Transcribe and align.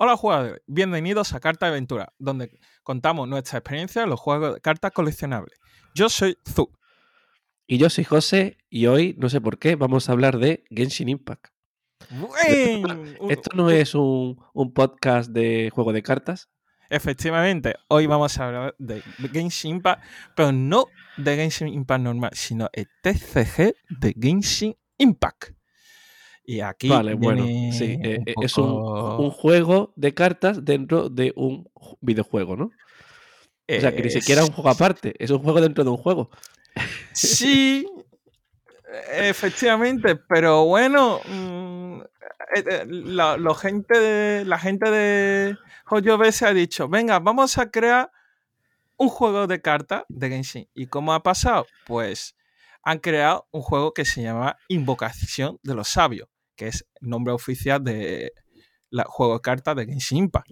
Hola 0.00 0.16
jugadores, 0.16 0.62
bienvenidos 0.68 1.32
a 1.32 1.40
Carta 1.40 1.66
Aventura, 1.66 2.12
donde 2.20 2.56
contamos 2.84 3.26
nuestra 3.26 3.58
experiencia 3.58 4.04
en 4.04 4.10
los 4.10 4.20
juegos 4.20 4.54
de 4.54 4.60
cartas 4.60 4.92
coleccionables. 4.92 5.58
Yo 5.92 6.08
soy 6.08 6.38
Zu. 6.48 6.70
Y 7.66 7.78
yo 7.78 7.90
soy 7.90 8.04
José 8.04 8.58
y 8.70 8.86
hoy, 8.86 9.16
no 9.18 9.28
sé 9.28 9.40
por 9.40 9.58
qué, 9.58 9.74
vamos 9.74 10.08
a 10.08 10.12
hablar 10.12 10.38
de 10.38 10.62
Genshin 10.70 11.08
Impact. 11.08 11.48
Esto 13.28 13.56
no 13.56 13.70
es 13.70 13.96
un, 13.96 14.36
podcast 14.72 15.32
de 15.32 15.72
juego 15.74 15.92
de 15.92 16.04
cartas. 16.04 16.48
Efectivamente, 16.90 17.74
hoy 17.88 18.06
vamos 18.06 18.38
a 18.38 18.46
hablar 18.46 18.76
de 18.78 19.02
Genshin 19.32 19.78
Impact, 19.78 20.04
pero 20.36 20.52
no 20.52 20.86
de 21.16 21.34
Genshin 21.34 21.66
Impact 21.66 22.04
normal, 22.04 22.30
sino 22.34 22.70
el 22.72 22.86
TCG 23.02 23.74
de 23.98 24.14
Genshin 24.16 24.76
Impact. 24.96 25.57
Y 26.48 26.62
aquí. 26.62 26.88
Vale, 26.88 27.12
bueno, 27.12 27.44
sí. 27.44 27.98
Eh, 28.02 28.22
eh, 28.24 28.34
es 28.40 28.56
un, 28.56 29.30
juego 29.30 29.92
de 29.96 30.14
cartas 30.14 30.64
dentro 30.64 31.10
de 31.10 31.34
un 31.36 31.68
videojuego, 32.00 32.56
¿no? 32.56 32.64
O 32.64 33.80
sea, 33.80 33.94
que 33.94 34.02
ni 34.02 34.08
siquiera 34.08 34.40
es 34.40 34.48
un 34.48 34.54
juego 34.54 34.70
aparte, 34.70 35.14
es 35.18 35.30
un 35.30 35.40
juego 35.40 35.60
dentro 35.60 35.84
de 35.84 35.90
un 35.90 35.98
juego. 35.98 36.30
Sí, 37.12 37.86
efectivamente, 39.12 40.16
pero 40.16 40.64
bueno, 40.64 41.20
mm, 41.28 42.00
eh, 42.56 42.86
la, 42.86 43.54
gente 43.54 43.98
de, 43.98 44.46
la 44.46 44.58
gente 44.58 44.90
de 44.90 45.54
Jojo 45.84 46.32
se 46.32 46.46
ha 46.46 46.54
dicho, 46.54 46.88
venga, 46.88 47.18
vamos 47.18 47.58
a 47.58 47.70
crear 47.70 48.10
un 48.96 49.10
juego 49.10 49.46
de 49.46 49.60
cartas 49.60 50.04
de 50.08 50.30
Genshin. 50.30 50.66
¿Y 50.72 50.86
cómo 50.86 51.12
ha 51.12 51.22
pasado? 51.22 51.66
Pues 51.84 52.36
han 52.82 53.00
creado 53.00 53.46
un 53.50 53.60
juego 53.60 53.92
que 53.92 54.06
se 54.06 54.22
llama 54.22 54.56
Invocación 54.68 55.58
de 55.62 55.74
los 55.74 55.88
Sabios 55.88 56.26
que 56.58 56.66
es 56.66 56.84
nombre 57.00 57.32
oficial 57.32 57.82
de 57.82 58.32
la 58.90 59.04
juego 59.04 59.34
de 59.34 59.40
cartas 59.40 59.76
de 59.76 59.86
Genshin 59.86 60.18
Impact, 60.18 60.50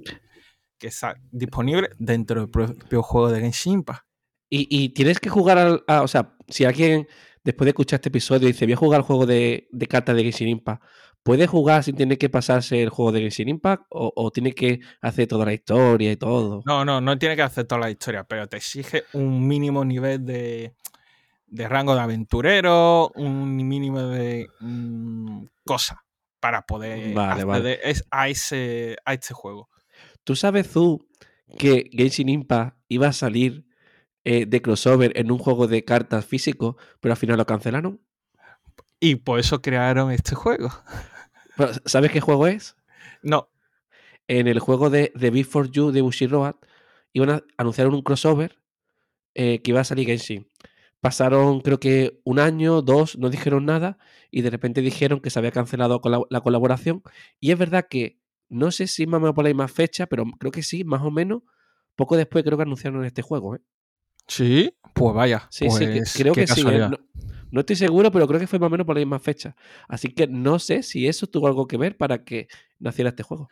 que 0.79 0.87
está 0.87 1.17
disponible 1.31 1.91
dentro 1.99 2.41
del 2.41 2.49
propio 2.49 3.03
juego 3.03 3.31
de 3.31 3.41
Genshin 3.41 3.75
Impact. 3.75 4.07
Y, 4.49 4.91
tienes 4.91 5.19
que 5.19 5.29
jugar 5.29 5.59
al, 5.59 5.85
o 5.89 6.07
sea, 6.07 6.37
si 6.47 6.65
alguien 6.65 7.09
después 7.43 7.67
de 7.67 7.71
escuchar 7.71 7.99
este 7.99 8.11
episodio 8.11 8.47
dice 8.47 8.65
voy 8.65 8.75
a 8.75 8.77
jugar 8.77 9.01
al 9.01 9.05
juego 9.05 9.27
de, 9.27 9.69
cartas 9.89 10.15
de 10.15 10.23
Genshin 10.23 10.49
Impact, 10.49 10.85
¿puede 11.25 11.49
jugar 11.49 11.83
sin 11.83 11.97
tener 11.97 12.17
que 12.17 12.29
pasarse 12.29 12.81
el 12.81 12.91
juego 12.91 13.11
de 13.11 13.23
Genshin 13.23 13.49
Impact 13.49 13.83
o, 13.91 14.31
tiene 14.31 14.53
que 14.53 14.79
hacer 15.01 15.27
toda 15.27 15.45
la 15.45 15.53
historia 15.53 16.13
y 16.13 16.17
todo? 16.17 16.63
No, 16.65 16.85
no, 16.85 17.01
no 17.01 17.19
tiene 17.19 17.35
que 17.35 17.43
hacer 17.43 17.65
toda 17.65 17.81
la 17.81 17.91
historia, 17.91 18.23
pero 18.23 18.49
te 18.49 18.57
exige 18.57 19.03
un 19.13 19.47
mínimo 19.49 19.85
nivel 19.85 20.25
de, 20.25 20.77
de 21.47 21.69
rango 21.69 21.95
de 21.95 22.01
aventurero, 22.01 23.11
un 23.15 23.57
mínimo 23.57 24.03
de 24.03 24.49
mm, 24.61 25.45
cosas 25.65 25.99
para 26.41 26.63
poder 26.63 27.19
acceder 27.19 27.81
a, 28.11 28.29
ese, 28.29 28.97
a 29.05 29.15
este 29.15 29.35
juego. 29.35 29.69
¿Tú 30.25 30.37
sabes, 30.37 30.71
tú 30.71 31.09
que 31.59 31.89
Genshin 31.93 32.29
Impact 32.29 32.77
iba 32.89 33.09
a 33.09 33.13
salir 33.13 33.67
eh, 34.25 34.47
de 34.47 34.63
crossover 34.63 35.13
en 35.17 35.31
un 35.31 35.39
juego 35.39 35.67
de 35.67 35.85
cartas 35.85 36.27
físico, 36.27 36.77
pero 37.01 37.13
al 37.13 37.19
final 37.19 37.37
lo 37.37 37.47
cancelaron? 37.47 38.01
Y 38.99 39.17
por 39.17 39.39
eso 39.39 39.63
crearon 39.63 40.11
este 40.11 40.35
juego. 40.35 40.71
¿Sabes 41.85 42.11
qué 42.11 42.21
juego 42.21 42.47
es? 42.47 42.77
No. 43.23 43.51
En 44.29 44.49
el 44.49 44.59
juego 44.59 44.91
de 44.91 45.13
The 45.19 45.31
Before 45.31 45.69
You 45.71 45.93
de 45.93 46.03
Bushiroad 46.03 46.57
iban 47.13 47.31
a 47.31 47.43
anunciar 47.57 47.89
un 47.89 48.03
crossover 48.03 48.59
eh, 49.35 49.61
que 49.63 49.71
iba 49.71 49.81
a 49.81 49.85
salir 49.85 50.07
Genshin. 50.07 50.49
Pasaron 51.01 51.61
creo 51.61 51.79
que 51.79 52.21
un 52.25 52.39
año, 52.39 52.83
dos, 52.83 53.19
no 53.19 53.31
dijeron 53.31 53.67
nada 53.67 53.99
y 54.31 54.43
de 54.43 54.51
repente 54.51 54.81
dijeron 54.81 55.21
que 55.21 55.31
se 55.31 55.39
había 55.39 55.53
cancelado 55.53 56.01
la, 56.31 56.41
colaboración. 56.41 57.03
Y 57.41 57.53
es 57.53 57.59
verdad 57.59 57.87
que 57.89 58.19
no 58.49 58.71
sé 58.71 58.87
si 58.87 59.07
más 59.07 59.19
o 59.19 59.21
menos 59.21 59.35
por 59.35 59.45
la 59.45 59.51
misma 59.51 59.69
fecha, 59.69 60.07
pero 60.07 60.25
creo 60.39 60.53
que 60.53 60.63
sí, 60.63 60.85
más 60.85 61.03
o 61.03 61.11
menos. 61.11 61.43
Poco 61.95 62.17
después 62.17 62.45
creo 62.45 62.59
que 62.59 62.63
anunciaron 62.63 63.05
este 63.05 63.23
juego. 63.23 63.57
¿eh? 63.57 63.61
Sí, 64.27 64.75
pues 64.95 65.15
vaya. 65.15 65.47
Sí, 65.51 65.71
sí, 65.71 65.87
pues 65.87 66.15
creo 66.15 66.35
que 66.35 66.47
sí. 66.47 66.63
¿eh? 66.67 66.91
No, 67.51 67.61
estoy 67.61 67.77
seguro, 67.77 68.11
pero 68.11 68.27
creo 68.27 68.41
que 68.41 68.47
fue 68.47 68.59
más 68.59 68.67
o 68.67 68.71
menos 68.71 68.87
por 68.87 68.97
la 68.97 69.01
misma 69.01 69.19
fecha. 69.19 69.57
Así 69.89 70.09
que 70.09 70.27
no 70.27 70.59
sé 70.59 70.83
si 70.83 71.07
eso 71.07 71.27
tuvo 71.27 71.47
algo 71.47 71.67
que 71.67 71.77
ver 71.77 71.97
para 71.97 72.25
que 72.25 72.49
naciera 72.79 73.11
este 73.11 73.23
juego. 73.23 73.49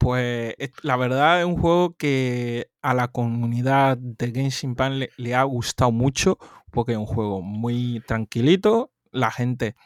Pues 0.00 0.54
la 0.82 0.96
verdad 0.96 1.40
es 1.40 1.46
un 1.46 1.58
juego 1.58 1.94
que 1.94 2.70
a 2.80 2.94
la 2.94 3.08
comunidad 3.08 3.98
de 3.98 4.32
Genshin 4.32 4.70
Impact 4.70 5.12
le, 5.18 5.34
ha 5.34 5.42
gustado 5.42 5.92
mucho 5.92 6.38
porque 6.70 6.92
es 6.92 6.98
un 6.98 7.04
juego 7.04 7.42
muy 7.42 8.02
tranquilito. 8.06 8.90
La 9.12 9.30
gente 9.30 9.76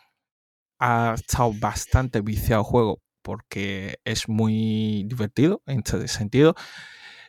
ha 0.79 1.15
estado 1.17 1.53
bastante 1.59 2.21
viciado 2.21 2.61
al 2.61 2.65
juego 2.65 3.03
porque 3.23 3.99
es 4.05 4.29
muy 4.29 5.03
divertido 5.09 5.63
en 5.67 5.81
este 5.81 6.07
sentido 6.07 6.55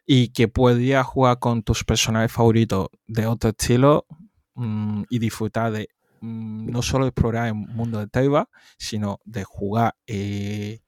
y 0.05 0.27
que 0.27 0.47
podía 0.47 1.03
jugar 1.03 1.39
con 1.39 1.63
tus 1.63 1.83
personajes 1.83 2.31
favoritos 2.31 2.89
de 3.07 3.25
otro 3.25 3.49
estilo 3.49 4.05
mm, 4.53 5.05
y 5.09 5.17
disfrutar 5.17 5.71
de 5.71 5.89
mm, 6.21 6.67
no 6.67 6.83
solo 6.83 7.07
explorar 7.07 7.47
el 7.47 7.55
mundo 7.55 7.97
de 7.97 8.05
Teiba, 8.05 8.47
sino 8.77 9.21
de 9.25 9.43
jugar 9.43 9.95
eh, 10.05 10.81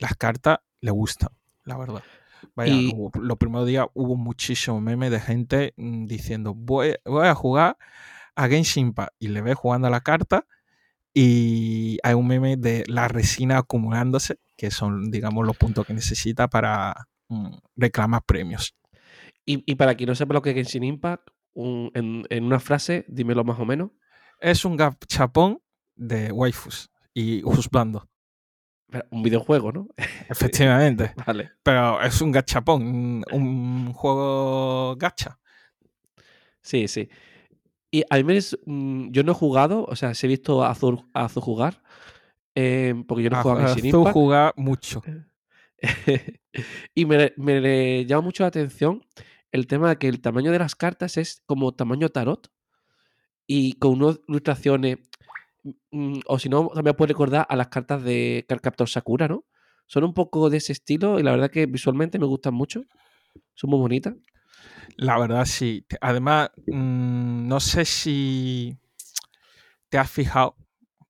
las 0.00 0.14
cartas 0.14 0.58
le 0.80 0.90
gusta, 0.90 1.32
la 1.64 1.76
verdad. 1.76 2.02
Vaya, 2.54 2.74
los 3.20 3.36
primeros 3.36 3.66
días 3.66 3.86
hubo 3.94 4.16
muchísimo 4.16 4.80
meme 4.80 5.10
de 5.10 5.20
gente 5.20 5.74
mm, 5.76 6.06
diciendo 6.06 6.54
voy, 6.54 6.94
a 7.04 7.34
jugar 7.34 7.76
a 8.36 8.48
Genshin 8.48 8.88
Impact 8.88 9.12
y 9.18 9.28
le 9.28 9.42
ve 9.42 9.54
jugando 9.54 9.88
a 9.88 9.90
la 9.90 10.00
carta 10.00 10.46
y 11.12 11.98
hay 12.02 12.14
un 12.14 12.28
meme 12.28 12.56
de 12.56 12.84
la 12.86 13.08
resina 13.08 13.58
acumulándose, 13.58 14.38
que 14.56 14.70
son, 14.70 15.10
digamos, 15.10 15.44
los 15.44 15.56
puntos 15.56 15.84
que 15.86 15.94
necesita 15.94 16.48
para 16.48 17.08
mm, 17.28 17.56
reclamar 17.76 18.22
premios. 18.24 18.74
Y, 19.44 19.76
para 19.76 19.94
quien 19.94 20.08
no 20.08 20.14
sepa 20.14 20.34
lo 20.34 20.42
que 20.42 20.50
es 20.50 20.56
Genshin 20.56 20.84
Impact, 20.84 21.26
en, 21.54 22.26
en, 22.28 22.44
una 22.44 22.60
frase, 22.60 23.06
dímelo 23.08 23.44
más 23.44 23.58
o 23.58 23.64
menos. 23.64 23.90
Es 24.40 24.66
un 24.66 24.76
gachapón 24.76 25.62
de 25.96 26.30
waifus 26.30 26.90
y 27.14 27.42
husbando. 27.42 28.08
Un 29.10 29.22
videojuego, 29.22 29.72
¿no? 29.72 29.88
Efectivamente. 30.28 31.12
vale. 31.26 31.50
Pero 31.62 32.00
es 32.02 32.20
un 32.20 32.32
gachapón, 32.32 33.22
un, 33.32 33.92
juego 33.92 34.96
gacha. 34.96 35.38
Sí, 36.62 36.88
sí. 36.88 37.08
Y 37.90 38.04
al 38.10 38.24
menos 38.24 38.58
mm, 38.66 39.10
yo 39.10 39.22
no 39.22 39.32
he 39.32 39.34
jugado, 39.34 39.84
o 39.84 39.96
sea, 39.96 40.14
se 40.14 40.26
he 40.26 40.28
visto 40.28 40.62
a 40.62 40.70
Azul, 40.70 41.04
jugar, 41.36 41.82
eh, 42.54 42.94
porque 43.06 43.24
yo 43.24 43.30
no 43.30 43.38
he 43.38 43.42
jugado 43.42 43.60
a 43.60 43.72
Azul 43.72 44.12
juega 44.12 44.52
mucho. 44.56 45.02
y 46.94 47.04
me, 47.04 47.32
me, 47.36 48.04
llama 48.04 48.22
mucho 48.22 48.42
la 48.42 48.48
atención 48.48 49.02
el 49.52 49.66
tema 49.66 49.90
de 49.90 49.96
que 49.96 50.08
el 50.08 50.20
tamaño 50.20 50.50
de 50.50 50.58
las 50.58 50.74
cartas 50.74 51.16
es 51.16 51.42
como 51.46 51.72
tamaño 51.72 52.08
tarot 52.08 52.50
y 53.46 53.74
con 53.74 54.02
unas 54.02 54.20
ilustraciones 54.28 54.98
o 56.26 56.38
si 56.38 56.48
no, 56.48 56.68
también 56.74 56.96
puede 56.96 57.08
recordar 57.08 57.46
a 57.48 57.56
las 57.56 57.68
cartas 57.68 58.02
de 58.02 58.44
Carcaptor 58.48 58.88
Sakura, 58.88 59.28
¿no? 59.28 59.44
Son 59.86 60.04
un 60.04 60.14
poco 60.14 60.50
de 60.50 60.58
ese 60.58 60.72
estilo 60.72 61.18
y 61.18 61.22
la 61.22 61.30
verdad 61.32 61.50
que 61.50 61.66
visualmente 61.66 62.18
me 62.18 62.26
gustan 62.26 62.54
mucho. 62.54 62.84
Son 63.54 63.70
muy 63.70 63.78
bonitas. 63.78 64.14
La 64.96 65.18
verdad, 65.18 65.44
sí. 65.44 65.86
Además, 66.00 66.50
mm, 66.66 67.46
no 67.46 67.60
sé 67.60 67.84
si 67.84 68.76
te 69.88 69.98
has 69.98 70.10
fijado, 70.10 70.56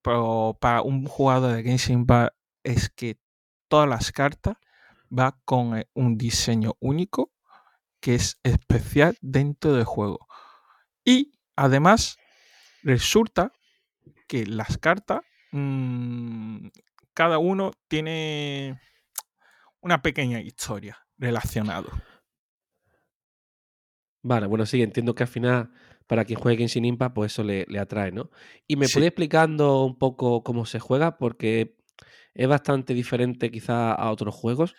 pero 0.03 0.57
para 0.61 0.83
un 0.83 1.07
jugador 1.07 1.57
de 1.57 1.63
Genshin 1.63 2.01
Impact 2.01 2.37
es 2.63 2.89
que 2.91 3.19
todas 3.69 3.89
las 3.89 4.13
cartas 4.13 4.57
va 5.17 5.39
con 5.45 5.77
eh, 5.77 5.89
un 5.95 6.17
diseño 6.17 6.77
único 6.81 7.33
que 8.01 8.15
es 8.15 8.39
especial 8.43 9.17
dentro 9.21 9.73
del 9.73 9.85
juego. 9.85 10.27
Y 11.05 11.33
además, 11.57 12.17
resulta 12.83 13.53
que 14.29 14.47
las 14.47 14.79
cartas, 14.79 15.23
mm, 15.53 16.69
cada 17.15 17.39
uno 17.39 17.73
tiene 17.89 18.81
una 19.81 20.03
pequeña 20.03 20.41
historia 20.41 20.99
relacionada. 21.17 21.89
Vale, 24.23 24.47
bueno, 24.47 24.67
sí, 24.67 24.83
entiendo 24.83 25.15
que 25.15 25.23
al 25.23 25.29
final, 25.29 25.71
para 26.07 26.25
quien 26.25 26.39
juegue 26.39 26.59
Genshin 26.59 26.85
Impact, 26.85 27.15
pues 27.15 27.33
eso 27.33 27.45
le, 27.45 27.67
atrae, 27.79 28.13
¿no? 28.13 28.31
Y 28.67 28.77
me 28.77 28.89
puede 28.89 29.07
explicando 29.07 29.85
un 29.85 29.97
poco 29.97 30.43
cómo 30.43 30.67
se 30.67 30.81
juega, 30.81 31.17
porque 31.17 31.77
es 32.35 32.49
bastante 32.49 32.95
diferente 32.95 33.51
quizá 33.51 33.93
a 33.93 34.11
otros 34.11 34.35
juegos. 34.35 34.75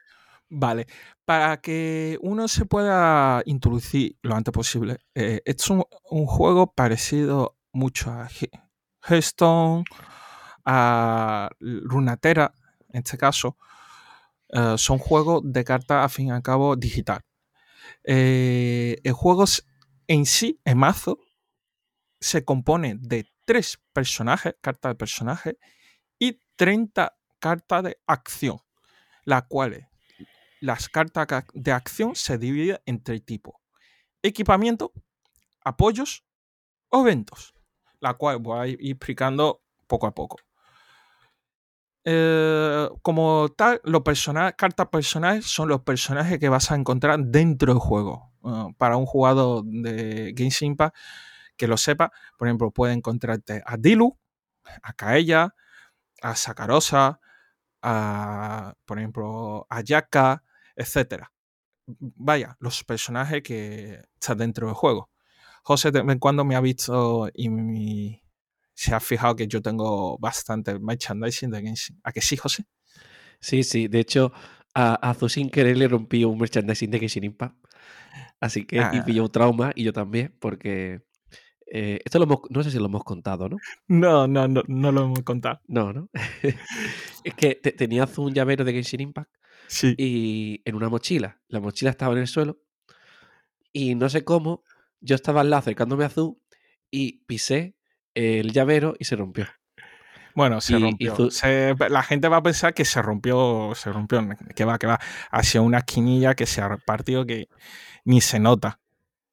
Vale, 0.50 0.88
para 1.26 1.62
que 1.62 2.18
uno 2.22 2.48
se 2.48 2.66
pueda 2.66 3.42
introducir 3.46 4.18
lo 4.24 4.36
antes 4.36 4.52
posible, 4.52 4.98
eh, 5.16 5.42
es 5.46 5.70
un, 5.70 5.84
un, 6.10 6.26
juego 6.26 6.74
parecido 6.74 7.58
mucho 7.72 8.12
a 8.12 8.28
Hearthstone, 9.08 9.84
a 10.66 11.50
Runatera, 11.60 12.54
en 12.90 13.00
este 13.00 13.18
caso, 13.18 13.58
eh, 14.50 14.76
son 14.78 14.98
juegos 14.98 15.42
de 15.44 15.64
cartas, 15.64 16.06
a 16.06 16.10
fin 16.10 16.28
y 16.28 16.32
al 16.32 16.42
cabo, 16.42 16.76
digital. 16.76 17.22
Eh, 18.04 18.98
el 19.04 19.14
juego 19.14 19.46
en 20.08 20.26
sí, 20.26 20.60
el 20.66 20.76
mazo, 20.76 21.20
se 22.20 22.44
compone 22.44 22.96
de 23.00 23.26
tres 23.46 23.80
personajes, 23.94 24.56
cartas 24.62 24.92
de 24.92 24.96
personaje, 24.96 25.58
y 26.18 26.40
30 26.56 27.18
cartas 27.40 27.84
de 27.84 27.98
acción, 28.06 28.60
las 29.24 29.44
cuales 29.48 29.86
las 30.60 30.90
cartas 30.90 31.46
de 31.54 31.72
acción 31.72 32.16
se 32.16 32.38
dividen 32.38 32.80
en 32.86 33.02
tres 33.02 33.24
tipos. 33.26 33.56
Equipamiento, 34.22 34.92
apoyos 35.64 36.26
o 36.90 37.02
eventos. 37.02 37.54
La 38.00 38.14
cual 38.14 38.38
voy 38.40 38.60
a 38.60 38.68
ir 38.68 38.80
explicando 38.82 39.62
poco 39.88 40.08
a 40.08 40.14
poco. 40.14 40.38
Eh, 42.06 42.90
como 43.02 43.50
tal, 43.56 43.82
los 43.84 44.04
cartas 44.58 44.88
personales 44.88 45.46
son 45.46 45.70
los 45.70 45.82
personajes 45.82 46.40
que 46.40 46.50
vas 46.50 46.72
a 46.72 46.76
encontrar 46.76 47.20
dentro 47.20 47.74
del 47.74 47.80
juego. 47.80 48.30
Uh, 48.42 48.74
para 48.78 48.96
un 48.96 49.06
jugador 49.06 49.66
de 49.66 50.34
Genshin 50.36 50.72
Impact 50.72 50.96
que 51.58 51.68
lo 51.68 51.76
sepa, 51.76 52.12
por 52.38 52.48
ejemplo, 52.48 52.72
puede 52.72 52.94
encontrarte 52.94 53.62
a 53.66 53.76
Dilu, 53.76 54.18
a 54.82 54.94
Kaella, 54.94 55.54
a 56.22 56.36
Sakarosa, 56.36 57.20
a, 57.82 58.74
por 58.86 59.00
ejemplo, 59.00 59.68
a 59.70 59.82
Yaka, 59.82 60.44
etc. 60.76 61.26
Vaya, 61.88 62.56
los 62.60 62.84
personajes 62.86 63.44
que 63.44 64.02
están 64.20 64.38
dentro 64.38 64.68
del 64.68 64.76
juego. 64.76 65.10
José 65.70 65.92
de 65.92 66.02
vez 66.02 66.14
en 66.14 66.18
cuando 66.18 66.44
me 66.44 66.56
ha 66.56 66.62
visto 66.62 67.30
y 67.32 67.48
mi, 67.48 68.24
se 68.74 68.96
ha 68.96 69.00
fijado 69.00 69.36
que 69.36 69.48
yo 69.48 69.62
tengo 69.62 70.18
bastante 70.18 70.80
merchandising 70.80 71.52
de 71.52 71.62
Genshin. 71.62 72.00
¿A 72.04 72.12
que 72.12 72.22
sí, 72.22 72.38
José? 72.38 72.66
Sí, 73.40 73.62
sí. 73.62 73.88
De 73.88 74.00
hecho, 74.00 74.32
a, 74.74 74.96
a 74.96 75.30
sin 75.30 75.52
querer 75.52 75.78
le 75.78 75.88
rompí 75.88 76.24
un 76.24 76.40
merchandising 76.40 76.90
de 76.90 76.98
Genshin 76.98 77.24
Impact. 77.24 77.56
Así 78.40 78.66
que 78.66 78.82
y 78.94 79.02
pilló 79.02 79.22
ah. 79.22 79.26
un 79.26 79.32
trauma 79.32 79.72
y 79.76 79.84
yo 79.84 79.94
también, 79.94 80.36
porque 80.40 81.04
eh, 81.72 82.00
esto 82.04 82.18
lo 82.18 82.42
no 82.50 82.64
sé 82.64 82.72
si 82.72 82.80
lo 82.80 82.86
hemos 82.86 83.04
contado, 83.04 83.48
¿no? 83.48 83.58
No, 83.88 84.28
no, 84.28 84.48
no, 84.48 84.64
no 84.68 84.92
lo 84.92 85.04
hemos 85.04 85.22
contado. 85.22 85.62
No, 85.68 85.94
¿no? 85.94 86.10
es 87.24 87.34
que 87.36 87.54
tenías 87.54 88.18
un 88.18 88.34
llavero 88.34 88.66
de 88.66 88.74
Genshin 88.74 89.02
Impact 89.02 89.30
sí. 89.68 89.94
y 90.00 90.64
en 90.66 90.74
una 90.74 90.90
mochila. 90.90 91.40
La 91.48 91.60
mochila 91.60 91.92
estaba 91.92 92.14
en 92.14 92.22
el 92.22 92.28
suelo 92.28 92.58
y 93.72 93.94
no 93.94 94.10
sé 94.10 94.24
cómo, 94.24 94.64
yo 95.02 95.16
estaba 95.16 95.42
al 95.42 95.50
lado 95.50 95.60
acercándome 95.60 96.04
a 96.04 96.08
Azul 96.08 96.38
y 96.92 97.24
pisé 97.26 97.76
el 98.14 98.52
llavero 98.52 98.96
y 99.00 99.06
se 99.06 99.16
rompió. 99.16 99.48
Bueno, 100.36 100.62
se 100.62 100.78
rompió. 100.78 101.16
la 101.90 102.04
gente 102.04 102.28
va 102.28 102.38
a 102.38 102.44
pensar 102.44 102.74
que 102.74 102.86
se 102.86 103.02
rompió, 103.02 103.74
se 103.76 103.92
rompió, 103.92 104.28
que 104.56 104.66
va, 104.66 104.78
que 104.78 104.88
va. 104.88 105.00
Hacia 105.32 105.62
una 105.62 105.80
esquinilla 105.80 106.34
que 106.36 106.46
se 106.46 106.62
ha 106.62 106.78
partido 106.78 107.26
que 107.26 107.50
ni 108.06 108.22
se 108.22 108.40
nota. 108.40 108.80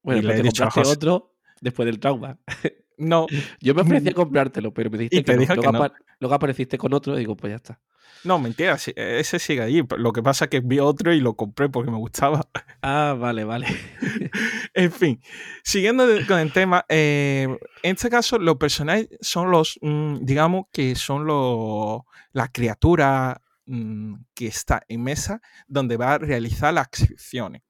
Bueno, 0.03 0.23
le 0.23 0.37
he 0.37 0.43
dicho 0.43 0.69
otro 0.75 1.35
después 1.61 1.87
del 1.87 2.01
trauma. 2.01 2.39
No. 2.97 3.27
Yo 3.61 3.75
me 3.75 3.83
ofrecí 3.83 4.09
a 4.09 4.13
comprártelo, 4.15 4.73
pero 4.73 4.91
me 4.91 4.99
dijiste 4.99 5.23
que, 5.23 5.37
no. 5.37 5.91
luego, 6.19 6.35
apareciste 6.35 6.79
con 6.79 6.93
otro 6.93 7.15
y 7.17 7.21
digo, 7.21 7.37
pues 7.37 7.51
ya 7.53 7.57
está. 7.57 7.81
No, 8.27 8.39
mentira, 8.41 8.77
ese 8.97 9.39
sigue 9.39 9.63
allí. 9.63 9.83
Lo 9.97 10.13
que 10.13 10.23
pasa 10.23 10.47
es 10.47 10.51
que 10.51 10.61
vi 10.61 10.81
otro 10.81 11.13
y 11.13 11.21
lo 11.21 11.35
compré 11.35 11.69
porque 11.69 11.91
me 11.91 11.99
gustaba. 11.99 12.47
Ah, 12.89 13.17
vale, 13.19 13.43
vale. 13.43 13.67
en 14.75 14.93
fin, 14.93 15.21
siguiendo 15.65 16.07
con 16.29 16.39
el 16.39 16.53
tema, 16.53 16.85
eh, 16.89 17.49
en 17.83 17.97
este 17.97 18.09
caso 18.09 18.39
los 18.39 18.59
personajes 18.59 19.09
son 19.21 19.51
los, 19.51 19.77
mm, 19.83 20.19
digamos 20.21 20.67
que 20.71 20.95
son 20.95 21.27
los, 21.27 22.03
la 22.33 22.47
criatura 22.47 23.43
mm, 23.65 24.15
que 24.35 24.47
está 24.47 24.83
en 24.87 25.03
mesa 25.03 25.41
donde 25.67 25.97
va 25.97 26.13
a 26.13 26.19
realizar 26.19 26.75
las 26.75 26.87
acciones. 26.87 27.63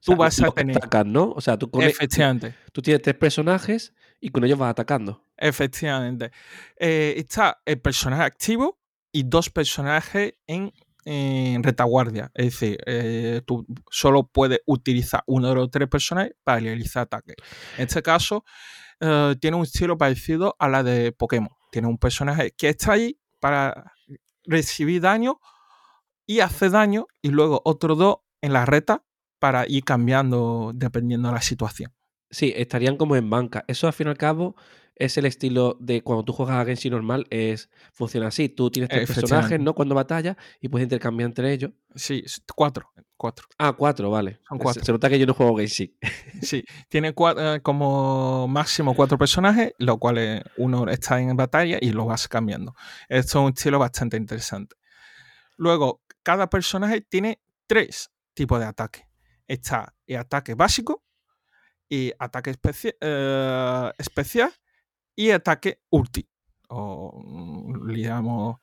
Tú 0.00 0.14
vas 0.14 0.40
a 0.40 0.50
tener... 0.50 0.78
¿no? 1.06 1.30
O 1.30 1.40
sea, 1.40 1.56
tú, 1.56 1.70
Efectivamente. 1.80 2.54
tú 2.72 2.82
tienes 2.82 3.02
tres 3.02 3.16
personajes 3.16 3.94
y 4.20 4.30
con 4.30 4.44
ellos 4.44 4.58
vas 4.58 4.70
atacando. 4.70 5.24
Efectivamente. 5.36 6.30
Eh, 6.76 7.14
está 7.16 7.60
el 7.64 7.80
personaje 7.80 8.22
activo, 8.22 8.81
y 9.12 9.24
dos 9.24 9.50
personajes 9.50 10.34
en, 10.46 10.72
retaguardia. 11.62 12.30
Es 12.34 12.46
decir, 12.46 12.78
eh, 12.86 13.42
tú 13.44 13.66
solo 13.90 14.28
puedes 14.28 14.60
utilizar 14.66 15.24
uno 15.26 15.48
de 15.48 15.54
los 15.56 15.70
tres 15.70 15.88
personajes 15.88 16.34
para 16.44 16.60
realizar 16.60 17.02
ataques. 17.02 17.36
En 17.76 17.86
este 17.86 18.02
caso, 18.02 18.44
eh, 19.00 19.34
tiene 19.40 19.56
un 19.56 19.64
estilo 19.64 19.98
parecido 19.98 20.54
a 20.60 20.68
la 20.68 20.82
de 20.82 21.10
Pokémon. 21.10 21.50
Tiene 21.72 21.88
un 21.88 21.98
personaje 21.98 22.52
que 22.56 22.68
está 22.68 22.92
ahí 22.92 23.18
para 23.40 23.92
recibir 24.44 25.00
daño 25.00 25.40
y 26.24 26.38
hace 26.40 26.70
daño, 26.70 27.06
y 27.20 27.30
luego 27.30 27.60
otros 27.64 27.98
dos 27.98 28.16
en 28.40 28.52
la 28.52 28.64
reta 28.64 29.04
para 29.40 29.66
ir 29.68 29.84
cambiando 29.84 30.70
dependiendo 30.72 31.28
de 31.28 31.34
la 31.34 31.42
situación. 31.42 31.92
Sí, 32.32 32.52
estarían 32.56 32.96
como 32.96 33.14
en 33.14 33.30
banca. 33.30 33.64
Eso 33.68 33.86
al 33.86 33.92
fin 33.92 34.08
y 34.08 34.10
al 34.10 34.16
cabo 34.16 34.56
es 34.96 35.16
el 35.18 35.26
estilo 35.26 35.76
de 35.80 36.02
cuando 36.02 36.24
tú 36.24 36.32
juegas 36.32 36.56
a 36.56 36.64
Genshin 36.64 36.92
normal, 36.92 37.26
es, 37.30 37.70
funciona 37.92 38.28
así. 38.28 38.48
Tú 38.48 38.70
tienes 38.70 38.88
tres 38.88 39.06
personajes, 39.06 39.60
¿no? 39.60 39.74
Cuando 39.74 39.94
batallas 39.94 40.36
y 40.60 40.68
puedes 40.68 40.84
intercambiar 40.86 41.28
entre 41.28 41.52
ellos. 41.52 41.72
Sí, 41.94 42.24
cuatro. 42.56 42.90
cuatro. 43.16 43.46
Ah, 43.58 43.74
cuatro, 43.76 44.10
vale. 44.10 44.40
Son 44.48 44.58
cuatro. 44.58 44.82
Se, 44.82 44.92
nota 44.92 45.10
que 45.10 45.18
yo 45.18 45.26
no 45.26 45.34
juego 45.34 45.56
Genshin. 45.58 45.94
sí, 46.42 46.64
tiene 46.88 47.14
eh, 47.16 47.60
como 47.62 48.48
máximo 48.48 48.94
cuatro 48.94 49.18
personajes, 49.18 49.74
lo 49.78 49.98
cual 49.98 50.44
uno 50.56 50.88
está 50.88 51.20
en 51.20 51.36
batalla 51.36 51.76
y 51.80 51.90
lo 51.90 52.06
vas 52.06 52.28
cambiando. 52.28 52.74
Esto 53.10 53.40
es 53.40 53.44
un 53.44 53.52
estilo 53.54 53.78
bastante 53.78 54.16
interesante. 54.16 54.76
Luego, 55.56 56.02
cada 56.22 56.48
personaje 56.48 57.02
tiene 57.02 57.40
tres 57.66 58.10
tipos 58.34 58.58
de 58.58 58.66
ataque. 58.66 59.06
Está 59.46 59.94
el 60.06 60.16
ataque 60.16 60.54
básico, 60.54 61.02
y 61.92 62.10
ataque 62.18 62.54
eh, 63.02 63.92
especial 63.98 64.50
y 65.14 65.30
ataque 65.30 65.82
ulti. 65.90 66.26
O 66.70 67.20
mm, 67.22 67.92
digamos 67.92 68.56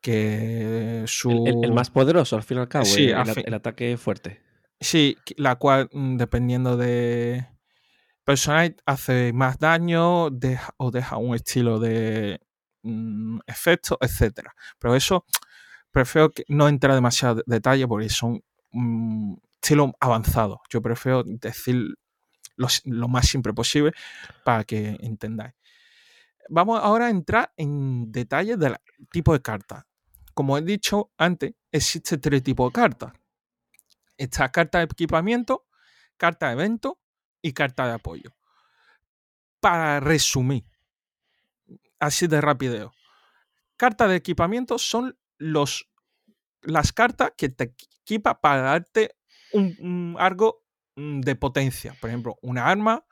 que 0.00 1.02
su... 1.08 1.60
El, 1.64 1.72
más 1.72 1.90
poderoso, 1.90 2.36
al 2.36 2.44
fin 2.44 2.58
y 2.58 2.60
al 2.60 2.68
cabo, 2.68 2.86
el, 2.96 3.54
ataque 3.54 3.96
fuerte. 3.96 4.40
Sí, 4.80 5.16
la 5.36 5.56
cual, 5.56 5.88
mm, 5.92 6.16
dependiendo 6.16 6.76
de 6.76 7.48
personaje, 8.22 8.76
hace 8.86 9.32
más 9.32 9.58
daño 9.58 10.26
o 10.76 10.90
deja 10.92 11.16
un 11.16 11.34
estilo 11.34 11.80
de 11.80 12.40
mm, 12.84 13.40
efecto, 13.48 13.98
etc. 14.00 14.46
Pero 14.78 14.94
eso 14.94 15.24
prefiero 15.90 16.30
que 16.30 16.44
no 16.46 16.68
entrar 16.68 16.94
demasiado 16.94 17.42
detalle 17.46 17.88
porque 17.88 18.10
son 18.10 18.44
estilos 19.60 19.90
avanzados. 19.98 20.60
Yo 20.70 20.80
prefiero 20.80 21.24
decir 21.24 21.96
lo, 22.56 23.08
más 23.08 23.26
simple 23.26 23.52
posible 23.52 23.92
para 24.44 24.64
que 24.64 24.96
entendáis. 25.00 25.54
Vamos 26.48 26.80
ahora 26.82 27.06
a 27.06 27.10
entrar 27.10 27.52
en 27.56 28.10
detalles 28.10 28.58
del 28.58 28.76
tipo 29.10 29.32
de 29.32 29.42
carta. 29.42 29.86
Como 30.34 30.56
he 30.56 30.62
dicho 30.62 31.12
antes, 31.16 31.54
existe 31.72 32.18
tres 32.18 32.42
tipos 32.42 32.72
de 32.72 32.80
cartas. 32.80 33.12
Está 34.16 34.50
carta 34.50 34.78
de 34.78 34.84
equipamiento, 34.84 35.66
carta 36.16 36.48
de 36.48 36.52
evento 36.52 37.00
y 37.42 37.52
carta 37.52 37.86
de 37.86 37.94
apoyo. 37.94 38.36
Para 39.60 40.00
resumir, 40.00 40.64
así 41.98 42.26
de 42.26 42.40
rápido, 42.40 42.92
carta 43.76 44.06
de 44.06 44.16
equipamiento 44.16 44.78
son 44.78 45.18
los, 45.38 45.90
las 46.62 46.92
cartas 46.92 47.32
que 47.36 47.48
te 47.48 47.74
equipa 48.04 48.40
para 48.40 48.62
darte 48.62 49.16
un 49.52 50.16
algo 50.18 50.65
Mm, 50.65 50.65
de 50.96 51.36
potencia. 51.36 51.94
Por 52.00 52.10
ejemplo, 52.10 52.38
una 52.42 52.66
arma, 52.66 53.04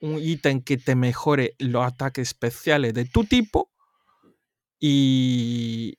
un 0.00 0.18
ítem 0.18 0.62
que 0.62 0.76
te 0.76 0.94
mejore 0.94 1.54
los 1.58 1.84
ataques 1.84 2.28
especiales 2.28 2.92
de 2.92 3.04
tu 3.04 3.24
tipo 3.24 3.72
y, 4.80 5.96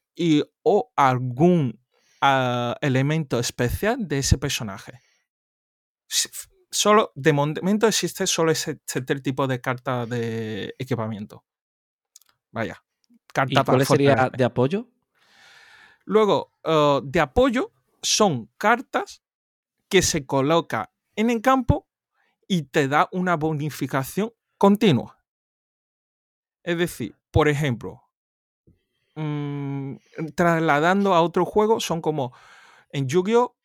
o 0.63 0.91
algún 0.95 1.79
ah, 2.21 2.75
elemento 2.81 3.39
especial 3.39 4.07
de 4.07 4.19
ese 4.19 4.37
personaje. 4.37 4.99
Solo, 6.71 7.11
de 7.15 7.33
momento 7.33 7.87
existe 7.87 8.27
solo 8.27 8.51
ese, 8.51 8.79
tipo 9.23 9.47
de 9.47 9.61
carta 9.61 10.05
de 10.05 10.75
equipamiento. 10.77 11.45
Vaya. 12.51 12.83
Carta 13.33 13.61
¿Y 13.61 13.63
cuál 13.63 13.85
sería 13.85 14.29
de 14.35 14.43
apoyo? 14.43 14.89
Luego, 16.03 16.53
ah, 16.63 16.99
de 17.03 17.19
apoyo 17.21 17.71
son 18.01 18.49
cartas 18.57 19.21
que 19.89 20.01
se 20.01 20.25
coloca 20.25 20.91
en 21.15 21.29
el 21.29 21.41
campo 21.41 21.87
y 22.47 22.63
te 22.63 22.87
da 22.87 23.09
una 23.11 23.35
bonificación 23.35 24.31
continua. 24.57 25.19
Es 26.63 26.77
decir, 26.77 27.15
por 27.31 27.47
ejemplo, 27.47 28.01
mm, 29.15 29.95
trasladando 30.35 31.13
a 31.13 31.21
otro 31.21 31.45
juego, 31.45 31.79
son 31.79 32.01
como 32.01 32.33
en 32.91 33.07
Yu-Gi-Oh! 33.07 33.55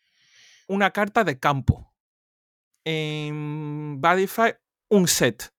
una 0.68 0.90
carta 0.90 1.24
de 1.24 1.38
campo. 1.38 1.92
En 2.84 4.00
Badify, 4.00 4.54
un 4.88 5.08
set. 5.08 5.52